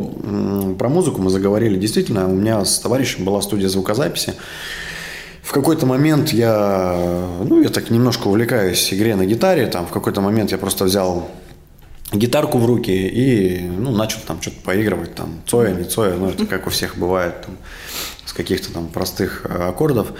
[0.80, 1.78] про музыку мы заговорили.
[1.78, 4.34] Действительно, у меня с товарищем была студия звукозаписи.
[5.44, 6.98] В какой-то момент я,
[7.44, 9.68] ну, я так немножко увлекаюсь игре на гитаре.
[9.68, 11.30] Там в какой-то момент я просто взял
[12.12, 16.46] гитарку в руки и ну, начал там что-то поигрывать, там Цоя, не Цоя, ну это
[16.46, 17.58] как у всех бывает, там,
[18.26, 20.14] с каких-то там простых э, аккордов.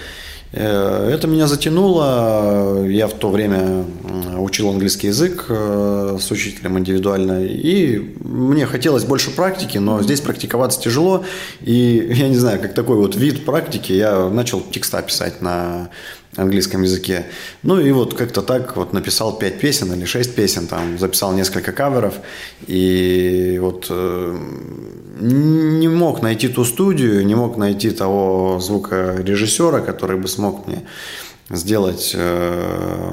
[0.52, 2.86] Э, это меня затянуло.
[2.86, 3.84] Я в то время
[4.38, 7.44] учил английский язык э, с учителем индивидуально.
[7.44, 11.24] И мне хотелось больше практики, но здесь практиковаться тяжело.
[11.60, 15.90] И я не знаю, как такой вот вид практики, я начал текста писать на
[16.36, 17.26] английском языке.
[17.62, 21.72] Ну и вот как-то так вот написал пять песен или шесть песен, там записал несколько
[21.72, 22.14] каверов
[22.66, 24.38] и вот э,
[25.20, 30.82] не мог найти ту студию, не мог найти того звукорежиссера, который бы смог мне
[31.50, 33.12] сделать э,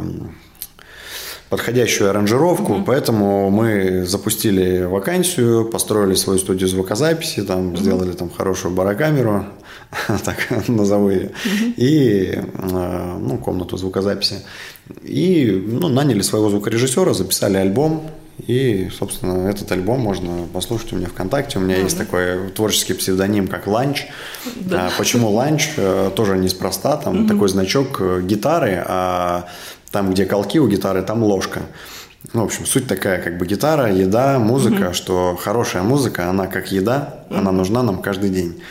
[1.50, 2.84] подходящую аранжировку, mm-hmm.
[2.86, 7.78] поэтому мы запустили вакансию, построили свою студию звукозаписи, там mm-hmm.
[7.78, 9.46] сделали там хорошую барокамеру,
[10.26, 11.32] так назову ее,
[11.78, 14.42] и э, ну, комнату звукозаписи.
[15.04, 18.04] И ну, наняли своего звукорежиссера, записали альбом,
[18.48, 21.60] и, собственно, этот альбом можно послушать у меня ВКонтакте.
[21.60, 21.84] У меня mm-hmm.
[21.84, 24.08] есть такой творческий псевдоним, как Ланч.
[24.56, 24.88] Да.
[24.88, 25.70] А, почему Ланч?
[25.78, 26.98] Э, тоже неспроста.
[26.98, 27.28] Там mm-hmm.
[27.28, 29.48] такой значок э, гитары, а
[29.92, 31.62] там, где колки у гитары, там ложка.
[32.34, 34.94] Ну, в общем, суть такая, как бы гитара, еда, музыка, mm-hmm.
[34.94, 37.38] что хорошая музыка, она как еда, mm-hmm.
[37.38, 38.62] она нужна нам каждый день.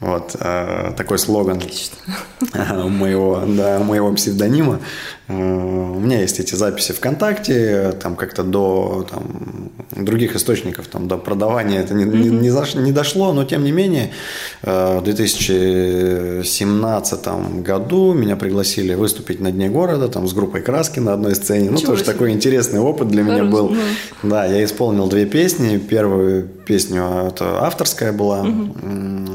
[0.00, 1.60] Вот э, такой слоган
[2.84, 4.80] у моего, да, моего псевдонима.
[5.28, 11.18] Э, у меня есть эти записи ВКонтакте, там как-то до там, других источников, там, до
[11.18, 14.10] продавания это не, не, не, заш, не дошло, но тем не менее
[14.62, 17.28] э, в 2017
[17.62, 21.68] году меня пригласили выступить на Дне города там, с группой Краски на одной сцене.
[21.70, 22.12] Ну, тоже себе.
[22.12, 23.68] такой интересный опыт для Хорошо, меня был.
[23.68, 23.76] Ну.
[24.22, 25.76] Да, я исполнил две песни.
[25.76, 28.40] Первую песню это авторская была.
[28.40, 29.29] Угу.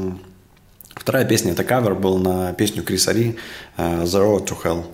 [1.06, 3.36] Вторая песня– это кавер был на песню Криса Ри
[3.76, 4.86] э, «The Road to Hell».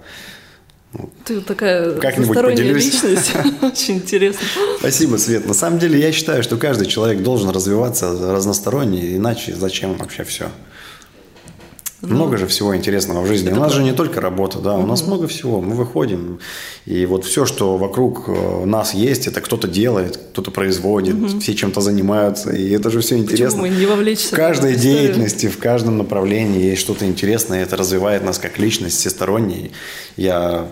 [1.24, 2.92] Ты такая как-нибудь поделюсь.
[2.92, 3.32] личность,
[3.62, 4.46] очень интересно.
[4.78, 5.46] Спасибо, Свет.
[5.46, 10.50] На самом деле я считаю, что каждый человек должен развиваться разносторонне, иначе зачем вообще все?
[12.02, 13.48] Много же всего интересного в жизни.
[13.48, 13.76] У нас правда.
[13.76, 15.60] же не только работа, да, у нас много всего.
[15.60, 16.40] Мы выходим,
[16.84, 21.40] и вот все, что вокруг э, нас есть, это кто-то делает, кто-то производит, угу.
[21.40, 23.62] все чем-то занимаются, и это же все интересно.
[23.62, 27.76] Почему мы не вовлечься в каждой в деятельности, в каждом направлении есть что-то интересное, это
[27.76, 29.70] развивает нас как личность всесторонне.
[30.16, 30.66] Я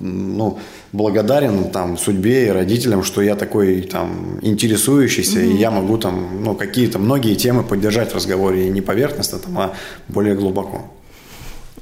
[0.00, 0.58] ну,
[0.92, 5.52] благодарен там судьбе и родителям, что я такой там интересующийся, mm-hmm.
[5.52, 9.58] и я могу там ну, какие-то многие темы поддержать в разговоре и не поверхностно, там,
[9.58, 9.74] а
[10.08, 10.90] более глубоко.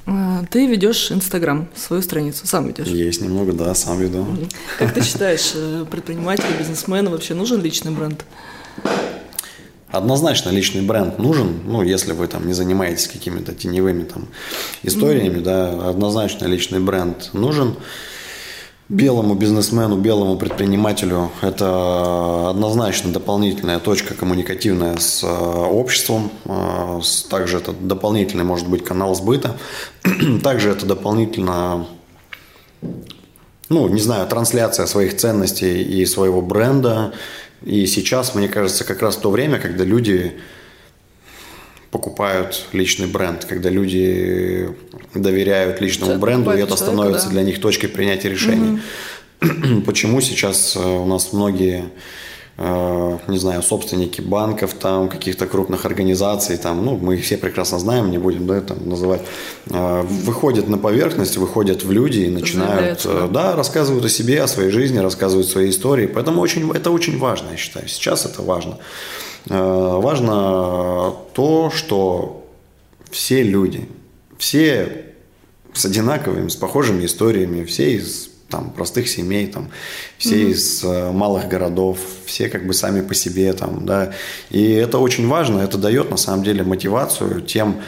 [0.06, 2.86] А, ты ведешь Инстаграм, свою страницу, сам ведешь?
[2.86, 4.26] Есть немного, да, сам веду.
[4.78, 8.24] Как ты считаешь, э, предпринимателю, бизнесмену вообще нужен личный бренд?
[9.92, 14.28] Однозначно личный бренд нужен, ну, если вы там не занимаетесь какими-то теневыми там
[14.82, 15.42] историями, mm-hmm.
[15.42, 17.76] да, однозначно личный бренд нужен
[18.90, 26.30] белому бизнесмену, белому предпринимателю это однозначно дополнительная точка коммуникативная с э, обществом.
[26.44, 29.56] Э, также это дополнительный, может быть, канал сбыта.
[30.42, 31.86] Также это дополнительно,
[33.68, 37.12] ну, не знаю, трансляция своих ценностей и своего бренда.
[37.64, 40.32] И сейчас, мне кажется, как раз то время, когда люди
[41.90, 44.68] покупают личный бренд, когда люди
[45.14, 47.32] доверяют личному Человек бренду, и это человека, становится да.
[47.32, 48.80] для них точкой принятия решений.
[49.42, 49.80] Угу.
[49.86, 51.90] Почему сейчас э, у нас многие
[52.60, 58.10] не знаю, собственники банков, там, каких-то крупных организаций, там, ну, мы их все прекрасно знаем,
[58.10, 59.22] не будем, да, там, называть,
[59.70, 64.70] э, выходят на поверхность, выходят в люди и начинают, да, рассказывают о себе, о своей
[64.70, 68.78] жизни, рассказывают свои истории, поэтому очень, это очень важно, я считаю, сейчас это важно.
[69.46, 72.46] Важно то, что
[73.10, 73.88] все люди,
[74.36, 75.06] все
[75.72, 79.70] с одинаковыми, с похожими историями, все из там, простых семей, там,
[80.18, 80.50] все mm-hmm.
[80.50, 84.12] из э, малых городов, все как бы сами по себе, там, да,
[84.50, 87.80] и это очень важно, это дает на самом деле мотивацию тем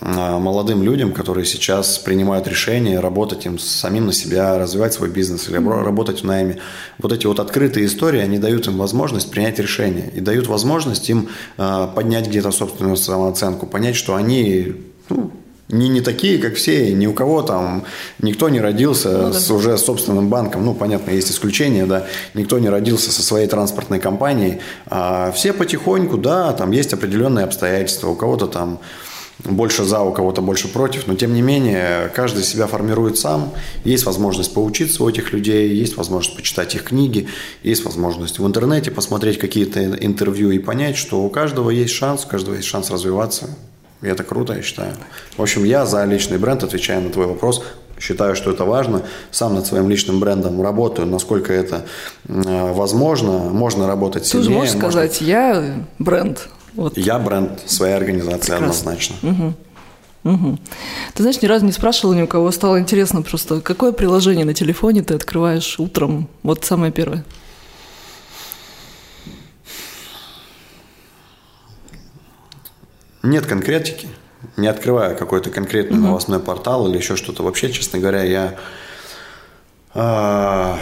[0.00, 5.48] э, молодым людям, которые сейчас принимают решение работать им самим на себя, развивать свой бизнес
[5.48, 5.84] или mm-hmm.
[5.84, 6.58] работать в найме.
[6.98, 11.28] Вот эти вот открытые истории, они дают им возможность принять решение и дают возможность им
[11.58, 14.74] э, поднять где-то собственную самооценку, понять, что они
[15.08, 15.30] ну,
[15.68, 17.84] не, не такие, как все, ни у кого там,
[18.20, 19.38] никто не родился ну, да.
[19.38, 23.98] с уже собственным банком, ну, понятно, есть исключения, да, никто не родился со своей транспортной
[23.98, 28.78] компанией, а все потихоньку, да, там есть определенные обстоятельства, у кого-то там
[29.44, 33.52] больше за, у кого-то больше против, но тем не менее каждый себя формирует сам,
[33.84, 37.28] есть возможность поучиться у этих людей, есть возможность почитать их книги,
[37.62, 42.28] есть возможность в интернете посмотреть какие-то интервью и понять, что у каждого есть шанс, у
[42.28, 43.50] каждого есть шанс развиваться,
[44.02, 44.92] и это круто, я считаю.
[45.36, 47.62] В общем, я за личный бренд, отвечая на твой вопрос,
[47.98, 49.02] считаю, что это важно.
[49.30, 51.86] Сам над своим личным брендом работаю, насколько это
[52.26, 53.32] возможно.
[53.32, 54.48] Можно работать Ты сильнее.
[54.48, 54.90] Ты можешь можно...
[54.90, 56.48] сказать, я бренд.
[56.74, 56.98] Вот.
[56.98, 58.56] Я бренд своей организации Прекрасно.
[58.56, 59.16] однозначно.
[59.22, 59.54] Угу.
[60.24, 60.58] Угу.
[61.14, 64.54] Ты знаешь, ни разу не спрашивала ни у кого, стало интересно просто, какое приложение на
[64.54, 67.24] телефоне ты открываешь утром, вот самое первое?
[73.26, 74.08] Нет конкретики.
[74.56, 76.06] Не открывая какой-то конкретный угу.
[76.06, 77.42] новостной портал или еще что-то.
[77.42, 78.54] Вообще, честно говоря, я
[79.94, 80.76] э,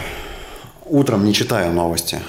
[0.85, 2.19] утром не читаю новости.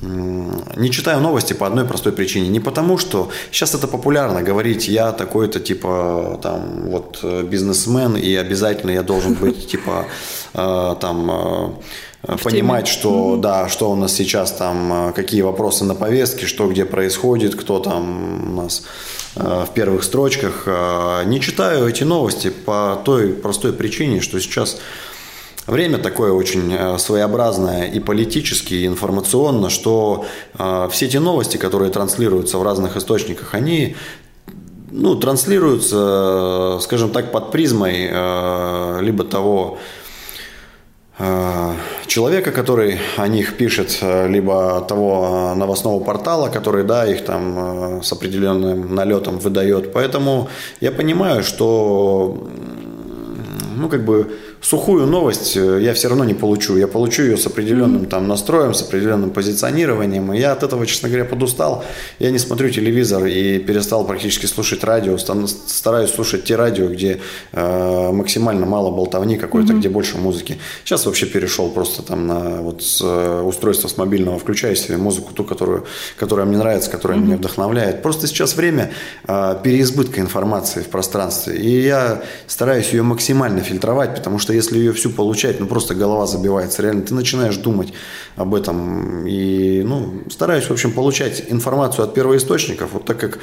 [0.00, 2.48] Не читаю новости по одной простой причине.
[2.48, 8.90] Не потому, что сейчас это популярно говорить, я такой-то типа там вот бизнесмен, и обязательно
[8.90, 10.06] я должен быть типа
[10.54, 11.78] э, там
[12.26, 16.68] э, понимать, что mm да, что у нас сейчас там, какие вопросы на повестке, что
[16.68, 18.82] где происходит, кто там у нас
[19.36, 20.64] Э, в первых строчках.
[20.66, 24.78] Э, не читаю эти новости по той простой причине, что сейчас
[25.66, 30.26] Время такое очень э, своеобразное и политически, и информационно, что
[30.90, 33.96] все эти новости, которые транслируются в разных источниках, они
[34.90, 38.10] ну, транслируются, скажем так, под призмой
[39.00, 39.80] либо того, Э,
[42.06, 48.02] человека, который о них пишет, э, либо того новостного портала, который, да, их там э,
[48.02, 49.92] с определенным налетом выдает.
[49.92, 50.48] Поэтому
[50.80, 52.48] я понимаю, что,
[53.76, 54.26] ну, как бы
[54.64, 56.76] сухую новость э, я все равно не получу.
[56.76, 60.32] Я получу ее с определенным там настроем, с определенным позиционированием.
[60.32, 61.84] И я от этого, честно говоря, подустал.
[62.18, 65.18] Я не смотрю телевизор и перестал практически слушать радио.
[65.18, 67.20] Стараюсь слушать те радио, где
[67.52, 69.78] э, максимально мало болтовни какой-то, mm-hmm.
[69.78, 70.58] где больше музыки.
[70.84, 75.34] Сейчас вообще перешел просто там на вот с, э, устройство с мобильного, включаю себе музыку,
[75.34, 75.84] ту, которую,
[76.18, 77.22] которая мне нравится, которая mm-hmm.
[77.22, 78.02] меня вдохновляет.
[78.02, 78.92] Просто сейчас время
[79.28, 81.56] э, переизбытка информации в пространстве.
[81.56, 86.26] И я стараюсь ее максимально фильтровать, потому что если ее всю получать, ну просто голова
[86.26, 87.92] забивается, реально, ты начинаешь думать
[88.36, 89.26] об этом.
[89.26, 93.38] И, ну, стараюсь, в общем, получать информацию от первоисточников, вот так как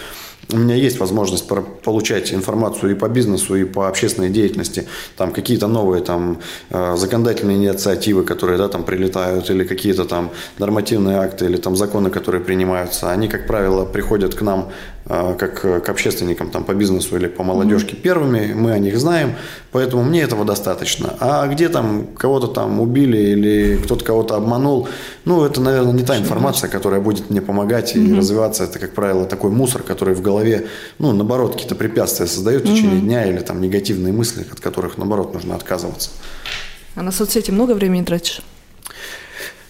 [0.51, 1.47] у меня есть возможность
[1.83, 4.85] получать информацию и по бизнесу, и по общественной деятельности,
[5.15, 6.39] там какие-то новые там
[6.69, 12.09] э, законодательные инициативы, которые, да, там прилетают, или какие-то там нормативные акты, или там законы,
[12.09, 14.69] которые принимаются, они, как правило, приходят к нам
[15.05, 18.01] э, как к общественникам там по бизнесу или по молодежке mm-hmm.
[18.01, 19.35] первыми, мы о них знаем,
[19.71, 21.15] поэтому мне этого достаточно.
[21.19, 24.87] А где там кого-то там убили или кто-то кого-то обманул,
[25.25, 28.07] ну, это, наверное, не та информация, которая будет мне помогать mm-hmm.
[28.07, 28.63] и развиваться.
[28.63, 30.67] Это, как правило, такой мусор, который в голове,
[30.99, 33.05] ну, наоборот, какие-то препятствия создает в течение mm-hmm.
[33.05, 36.09] дня или там негативные мысли, от которых, наоборот, нужно отказываться.
[36.95, 38.41] А на соцсети много времени тратишь?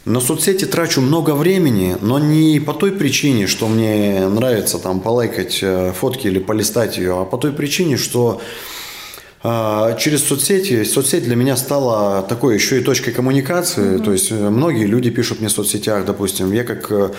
[0.06, 5.60] На соцсети трачу много времени, но не по той причине, что мне нравится там полайкать
[5.62, 8.42] э, фотки или полистать ее, а по той причине, что
[9.44, 13.96] через соцсети, соцсеть для меня стала такой еще и точкой коммуникации.
[13.96, 14.04] Mm-hmm.
[14.04, 17.10] То есть э, многие люди пишут мне в соцсетях, допустим, я как э,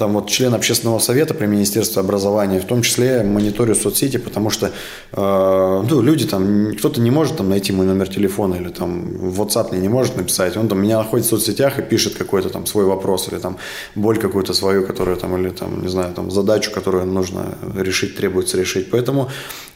[0.00, 4.66] там вот член общественного совета при Министерстве образования, в том числе мониторю соцсети, потому что
[4.66, 9.42] э, ну, люди там, кто-то не может там найти мой номер телефона или там в
[9.42, 12.64] WhatsApp мне не может написать, он там меня находит в соцсетях и пишет какой-то там
[12.66, 13.58] свой вопрос или там
[13.94, 18.56] боль какую-то свою, которую там, или там, не знаю, там задачу, которую нужно решить, требуется
[18.56, 18.90] решить.
[18.90, 19.28] Поэтому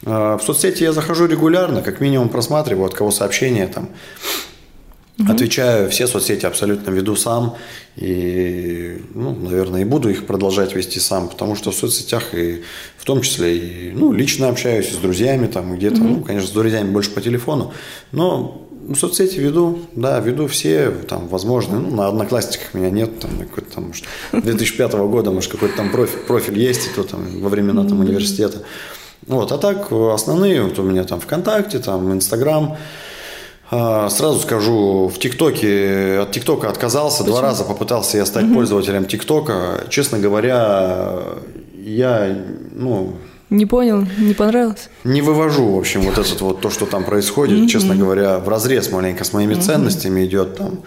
[0.05, 3.89] э, в соцсети я захожу регулярно, как минимум просматриваю, от кого сообщения там,
[5.17, 5.31] Угу.
[5.31, 7.55] Отвечаю, все соцсети абсолютно веду сам.
[7.95, 12.63] И, ну, наверное, и буду их продолжать вести сам, потому что в соцсетях и
[12.97, 16.07] в том числе и ну, лично общаюсь с друзьями, там где-то, угу.
[16.07, 17.73] ну, конечно, с друзьями больше по телефону,
[18.11, 23.75] но соцсети веду, да, веду все, там, возможно, ну, на одноклассниках меня нет, там, какой-то
[23.75, 27.85] там, может, 2005 года, может, какой-то там профиль, профиль есть, и то там во времена
[27.85, 28.63] там университета.
[29.25, 32.77] Вот, а так основные вот у меня там ВКонтакте, там Инстаграм,
[33.69, 37.37] Сразу скажу, в ТикТоке, от ТикТока отказался, Почему?
[37.37, 38.55] два раза попытался я стать угу.
[38.55, 39.85] пользователем ТикТока.
[39.89, 41.19] Честно говоря,
[41.75, 42.37] я,
[42.73, 43.13] ну...
[43.49, 44.89] Не понял, не понравилось?
[45.03, 47.67] Не вывожу, в общем, вот это вот то, что там происходит, угу.
[47.67, 49.61] честно говоря, в разрез маленько с моими угу.
[49.61, 50.79] ценностями идет там.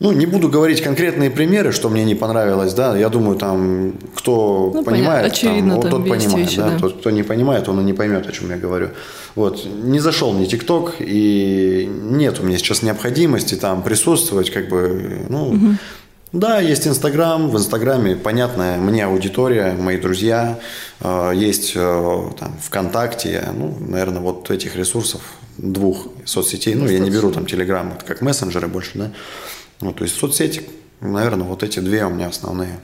[0.00, 2.96] Ну, не буду говорить конкретные примеры, что мне не понравилось, да.
[2.96, 6.70] Я думаю, там, кто ну, понимает, очевидно, там, там тот понимает, вещи, да?
[6.70, 6.78] да.
[6.78, 8.90] Тот, кто не понимает, он и не поймет, о чем я говорю.
[9.34, 9.66] Вот.
[9.66, 15.48] Не зашел мне ТикТок, и нет у меня сейчас необходимости там присутствовать, как бы, ну,
[15.48, 15.74] угу.
[16.32, 17.48] Да, есть Инстаграм.
[17.48, 20.58] В Инстаграме понятная мне аудитория, мои друзья.
[21.00, 23.48] Э, есть э, там ВКонтакте.
[23.54, 25.22] Ну, наверное, вот этих ресурсов
[25.56, 26.74] двух соцсетей.
[26.74, 29.10] Ну, я не беру там Телеграм, это как мессенджеры больше, да.
[29.80, 30.62] Ну, то есть соцсети,
[31.00, 32.80] наверное, вот эти две у меня основные.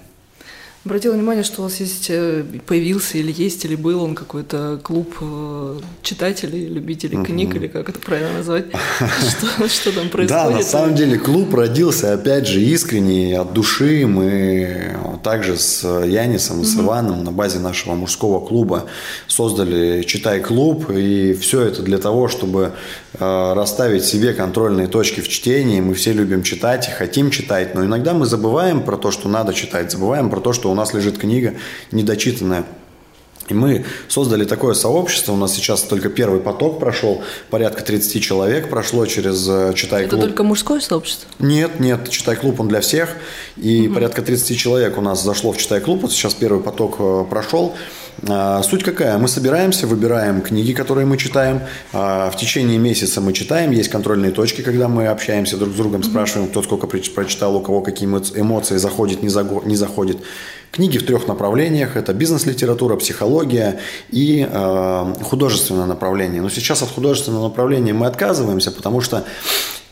[0.85, 5.15] Обратила внимание, что у вас есть, э, появился или есть, или был он какой-то клуб
[5.19, 7.25] э, читателей, любителей угу.
[7.25, 8.67] книг, или как это правильно назвать?
[8.99, 10.29] Что, что там происходит?
[10.29, 14.07] Да, на самом деле клуб родился, опять же, искренне, от души.
[14.07, 16.67] Мы также с Янисом, угу.
[16.67, 18.85] с Иваном на базе нашего мужского клуба
[19.27, 22.73] создали «Читай-клуб», и все это для того, чтобы
[23.15, 25.81] э, расставить себе контрольные точки в чтении.
[25.81, 29.55] Мы все любим читать и хотим читать, но иногда мы забываем про то, что надо
[29.55, 31.55] читать, забываем про то, что у нас лежит книга
[31.93, 32.67] недочитанная.
[33.49, 35.33] И мы создали такое сообщество.
[35.33, 37.23] У нас сейчас только первый поток прошел.
[37.51, 40.19] Порядка 30 человек прошло через э, Читай-клуб.
[40.19, 41.29] Это только мужское сообщество?
[41.39, 42.09] Нет, нет.
[42.09, 43.11] Читай-клуб он для всех.
[43.57, 43.97] И угу.
[43.97, 46.01] порядка 30 человек у нас зашло в Читай-клуб.
[46.03, 47.75] Вот сейчас первый поток э, прошел.
[48.29, 49.19] А, суть какая?
[49.19, 51.61] Мы собираемся, выбираем книги, которые мы читаем.
[51.93, 53.71] А, в течение месяца мы читаем.
[53.73, 57.81] Есть контрольные точки, когда мы общаемся друг с другом, спрашиваем, кто сколько прочитал, у кого
[57.83, 59.29] какие эмоции заходит, не
[59.77, 60.19] заходит.
[60.75, 61.97] Книги в трех направлениях.
[61.97, 63.79] Это бизнес-литература, психология
[64.11, 66.43] и э, художественное направление.
[66.43, 69.25] Но сейчас от художественного направления мы отказываемся, потому что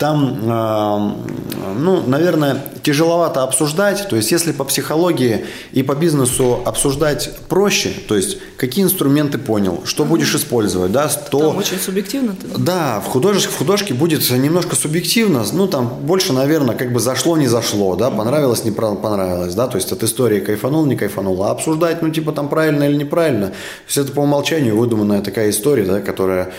[0.02, 4.08] там, э, ну, наверное, тяжеловато обсуждать.
[4.08, 9.82] То есть, если по психологии и по бизнесу обсуждать проще, то есть, какие инструменты понял,
[9.84, 11.38] что будешь использовать, да, то...
[11.38, 12.34] Там очень субъективно.
[12.34, 12.48] Ты...
[12.58, 17.36] Да, в художке, в художке будет немножко субъективно, ну, там больше, наверное, как бы зашло,
[17.36, 21.52] не зашло, да, понравилось, не понравилось, да, то есть, от истории кайфанул, не кайфанул, а
[21.52, 23.54] обсуждать, ну, типа, там правильно или неправильно, то
[23.86, 26.52] есть, это по умолчанию выдуманная такая история, да, которая,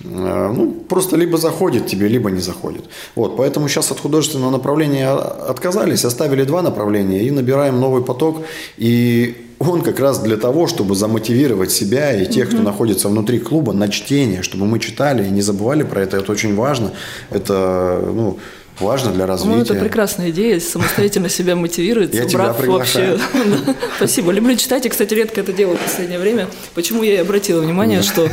[0.00, 2.85] э, ну, просто либо заходит тебе, либо не заходит.
[3.14, 8.42] Вот, поэтому сейчас от художественного направления отказались, оставили два направления и набираем новый поток.
[8.76, 13.72] И он как раз для того, чтобы замотивировать себя и тех, кто находится внутри клуба
[13.72, 16.18] на чтение, чтобы мы читали и не забывали про это.
[16.18, 16.92] Это очень важно.
[17.30, 18.38] Это, ну,
[18.80, 19.56] важно для развития.
[19.56, 23.18] Ну, это прекрасная идея, самостоятельно себя мотивировать, Я тебя вообще.
[23.96, 24.32] Спасибо.
[24.32, 26.48] Люблю читать, и, кстати, редко это делаю в последнее время.
[26.74, 28.28] Почему я и обратила внимание, что,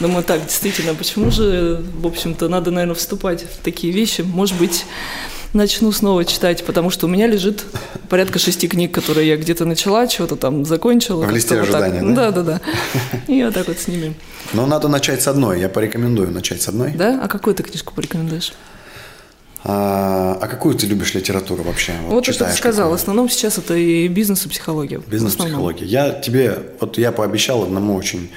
[0.00, 4.22] думаю, так, действительно, почему же, в общем-то, надо, наверное, вступать в такие вещи?
[4.22, 4.84] Может быть,
[5.52, 7.64] начну снова читать, потому что у меня лежит
[8.08, 11.24] порядка шести книг, которые я где-то начала, что-то там закончила.
[11.24, 12.30] В листе ожидания, да?
[12.30, 12.60] Да, да, да.
[13.28, 14.14] И вот так вот с ними.
[14.52, 16.92] Но надо начать с одной, я порекомендую начать с одной.
[16.92, 17.20] Да?
[17.22, 18.52] А какую ты книжку порекомендуешь?
[19.64, 21.92] А, а какую ты любишь литературу вообще?
[22.02, 22.86] Вот, вот это ты сказал.
[22.86, 22.98] Какую?
[22.98, 25.00] В основном сейчас это и бизнес, и психология.
[25.06, 25.84] Бизнес, психология.
[25.84, 28.30] Я тебе, вот я пообещал одному очень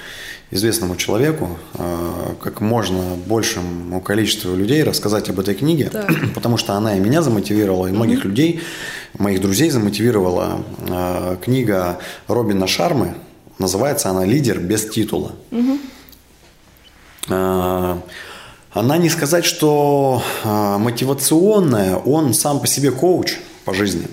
[0.52, 6.12] известному человеку, а, как можно большему количеству людей рассказать об этой книге, так.
[6.36, 8.30] потому что она и меня замотивировала, и многих угу.
[8.30, 8.62] людей,
[9.18, 10.64] моих друзей замотивировала.
[10.90, 11.98] А, книга
[12.28, 13.16] Робина Шармы,
[13.58, 15.32] называется она «Лидер без титула».
[15.52, 15.80] Угу.
[18.76, 24.08] Она не сказать, что мотивационная, он сам по себе коуч по жизни.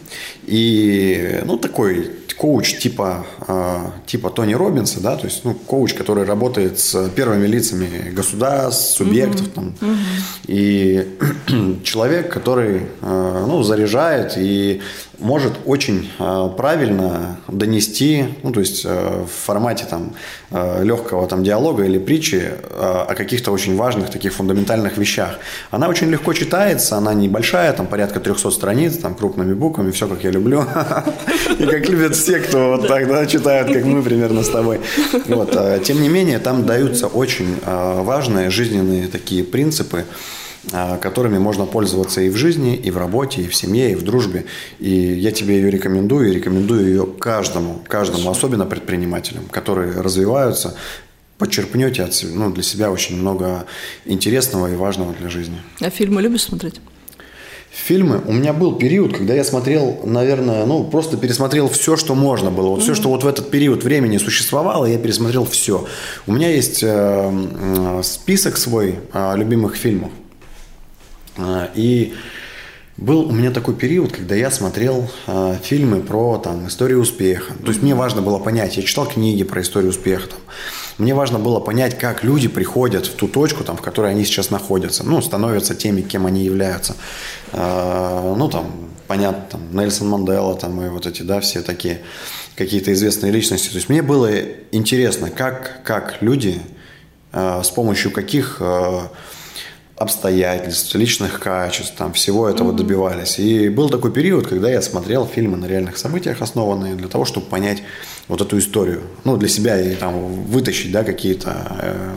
[0.47, 6.25] И, ну, такой коуч типа, а, типа Тони Робинса, да, то есть ну, коуч, который
[6.25, 9.47] работает с первыми лицами государств, субъектов.
[9.49, 9.55] Mm-hmm.
[9.55, 10.45] Там, mm-hmm.
[10.49, 14.81] И человек, который а, ну, заряжает и
[15.19, 20.15] может очень а, правильно донести, ну, то есть в формате там,
[20.51, 25.39] легкого там, диалога или притчи о каких-то очень важных таких фундаментальных вещах.
[25.71, 30.25] Она очень легко читается, она небольшая, там порядка 300 страниц, там крупными буквами, все как
[30.25, 30.65] я люблю.
[31.59, 34.81] И как любят все, кто вот так да, читают, как мы примерно с тобой.
[35.29, 35.57] Вот.
[35.85, 40.05] Тем не менее, там даются очень важные жизненные такие принципы,
[40.71, 44.45] которыми можно пользоваться и в жизни, и в работе, и в семье, и в дружбе.
[44.79, 50.77] И я тебе ее рекомендую, и рекомендую ее каждому, каждому, особенно предпринимателям, которые развиваются,
[51.39, 53.67] подчерпнете от, ну, для себя очень много
[54.05, 55.57] интересного и важного для жизни.
[55.81, 56.81] А фильмы любишь смотреть?
[57.73, 58.21] Фильмы.
[58.27, 62.69] У меня был период, когда я смотрел, наверное, ну, просто пересмотрел все, что можно было.
[62.69, 62.83] Вот mm-hmm.
[62.83, 65.87] все, что вот в этот период времени существовало, я пересмотрел все.
[66.27, 70.13] У меня есть э, список свой э, любимых фильмов.
[71.37, 72.15] Э, и
[72.97, 77.55] был у меня такой период, когда я смотрел э, фильмы про там, историю успеха.
[77.55, 80.29] То есть мне важно было понять, я читал книги про историю успеха.
[80.29, 80.39] Там.
[80.99, 84.51] Мне важно было понять, как люди приходят в ту точку, там, в которой они сейчас
[84.51, 86.95] находятся, ну, становятся теми, кем они являются.
[87.53, 88.71] Э, ну, там,
[89.09, 92.03] понятно, там, Нельсон Мандела, там, и вот эти, да, все такие
[92.57, 93.69] какие-то известные личности.
[93.69, 94.31] То есть мне было
[94.71, 96.61] интересно, как, как люди,
[97.33, 99.01] э, с помощью каких э,
[100.03, 102.77] обстоятельств, личных качеств, там, всего этого mm-hmm.
[102.77, 103.39] добивались.
[103.39, 107.47] И был такой период, когда я смотрел фильмы на реальных событиях, основанные для того, чтобы
[107.47, 107.83] понять
[108.29, 109.03] вот эту историю.
[109.25, 112.15] Ну, для себя и там вытащить, да, какие-то э,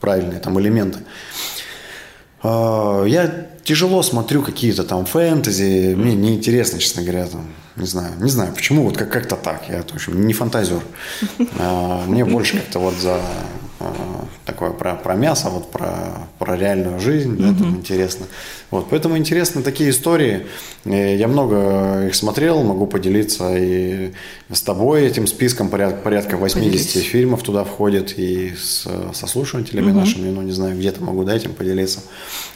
[0.00, 1.00] правильные там элементы.
[2.42, 7.46] Э, я тяжело смотрю какие-то там фэнтези, мне неинтересно, честно говоря, там,
[7.76, 10.82] не знаю, не знаю почему, вот как- как-то так, я, в общем, не фантазер.
[11.38, 13.20] Э, мне больше как-то вот за
[14.44, 18.26] такое про, про мясо, вот про, про реальную жизнь, да, там интересно.
[18.70, 20.46] Вот, поэтому интересны такие истории.
[20.84, 24.12] Я много их смотрел, могу поделиться и
[24.50, 27.10] с тобой этим списком, порядка, порядка 80 Поделитесь.
[27.10, 30.00] фильмов туда входит, и с, со слушателями угу.
[30.00, 32.00] нашими, ну, не знаю, где-то могу, да, этим поделиться.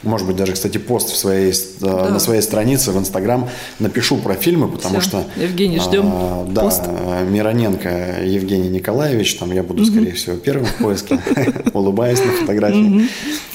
[0.03, 2.09] Может быть, даже, кстати, пост в своей, да.
[2.09, 3.49] на своей странице в Инстаграм
[3.79, 5.09] напишу про фильмы, потому Все.
[5.09, 5.25] что...
[5.35, 6.83] Евгений, ждем а, Да, пост.
[7.29, 9.91] Мироненко Евгений Николаевич, там я буду, угу.
[9.91, 11.16] скорее всего, первым в поиске,
[11.73, 13.09] улыбаясь на фотографии.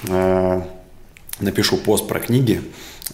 [0.08, 0.66] А,
[1.40, 2.62] напишу пост про книги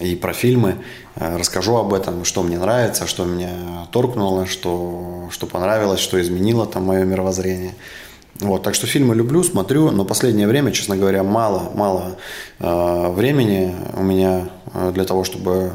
[0.01, 0.77] и про фильмы,
[1.17, 6.67] э, расскажу об этом, что мне нравится, что меня торкнуло, что, что понравилось, что изменило
[6.67, 7.75] там мое мировоззрение.
[8.41, 12.19] Вот, так что фильмы люблю, смотрю, но последнее время, честно говоря, мало, мало
[12.61, 15.73] э, времени у меня э, для того, чтобы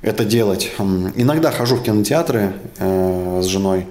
[0.00, 0.70] это делать.
[0.78, 3.86] Иногда хожу в кинотеатры э, с женой.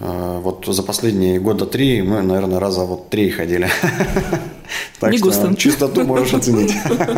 [0.00, 3.68] Э, вот за последние года три мы, наверное, раза вот три ходили.
[5.00, 5.54] Так Не что густо.
[5.56, 6.72] чистоту можешь оценить.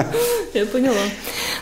[0.55, 0.97] Я поняла.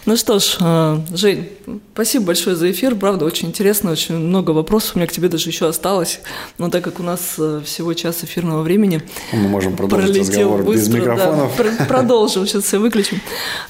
[0.06, 1.48] Ну что ж, э, Жень,
[1.92, 2.94] спасибо большое за эфир.
[2.94, 6.20] Правда, очень интересно, очень много вопросов у меня к тебе даже еще осталось.
[6.58, 10.92] Но так как у нас э, всего час эфирного времени, мы можем продолжить разговор быстро,
[10.92, 11.52] без микрофонов.
[11.56, 13.20] Да, продолжим, сейчас все выключим.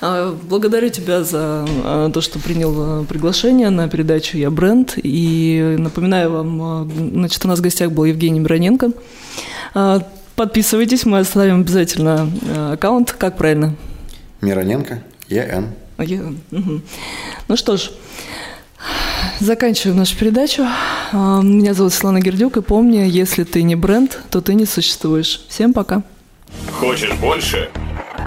[0.01, 4.95] А, благодарю тебя за э, то, что принял приглашение на передачу «Я бренд».
[5.03, 8.93] И напоминаю вам, значит, у нас в гостях был Евгений Мироненко.
[10.39, 13.11] Подписывайтесь, мы оставим обязательно э, аккаунт.
[13.11, 13.74] Как правильно?
[14.41, 15.74] Мироненко, ЕН.
[15.99, 16.39] ЕН.
[16.53, 16.80] Угу.
[17.49, 17.91] Ну что ж,
[19.41, 20.62] заканчиваем нашу передачу.
[21.12, 25.45] А, меня зовут Светлана Гердюк, и помни, если ты не бренд, то ты не существуешь.
[25.49, 26.05] Всем пока.
[26.70, 27.68] Хочешь больше?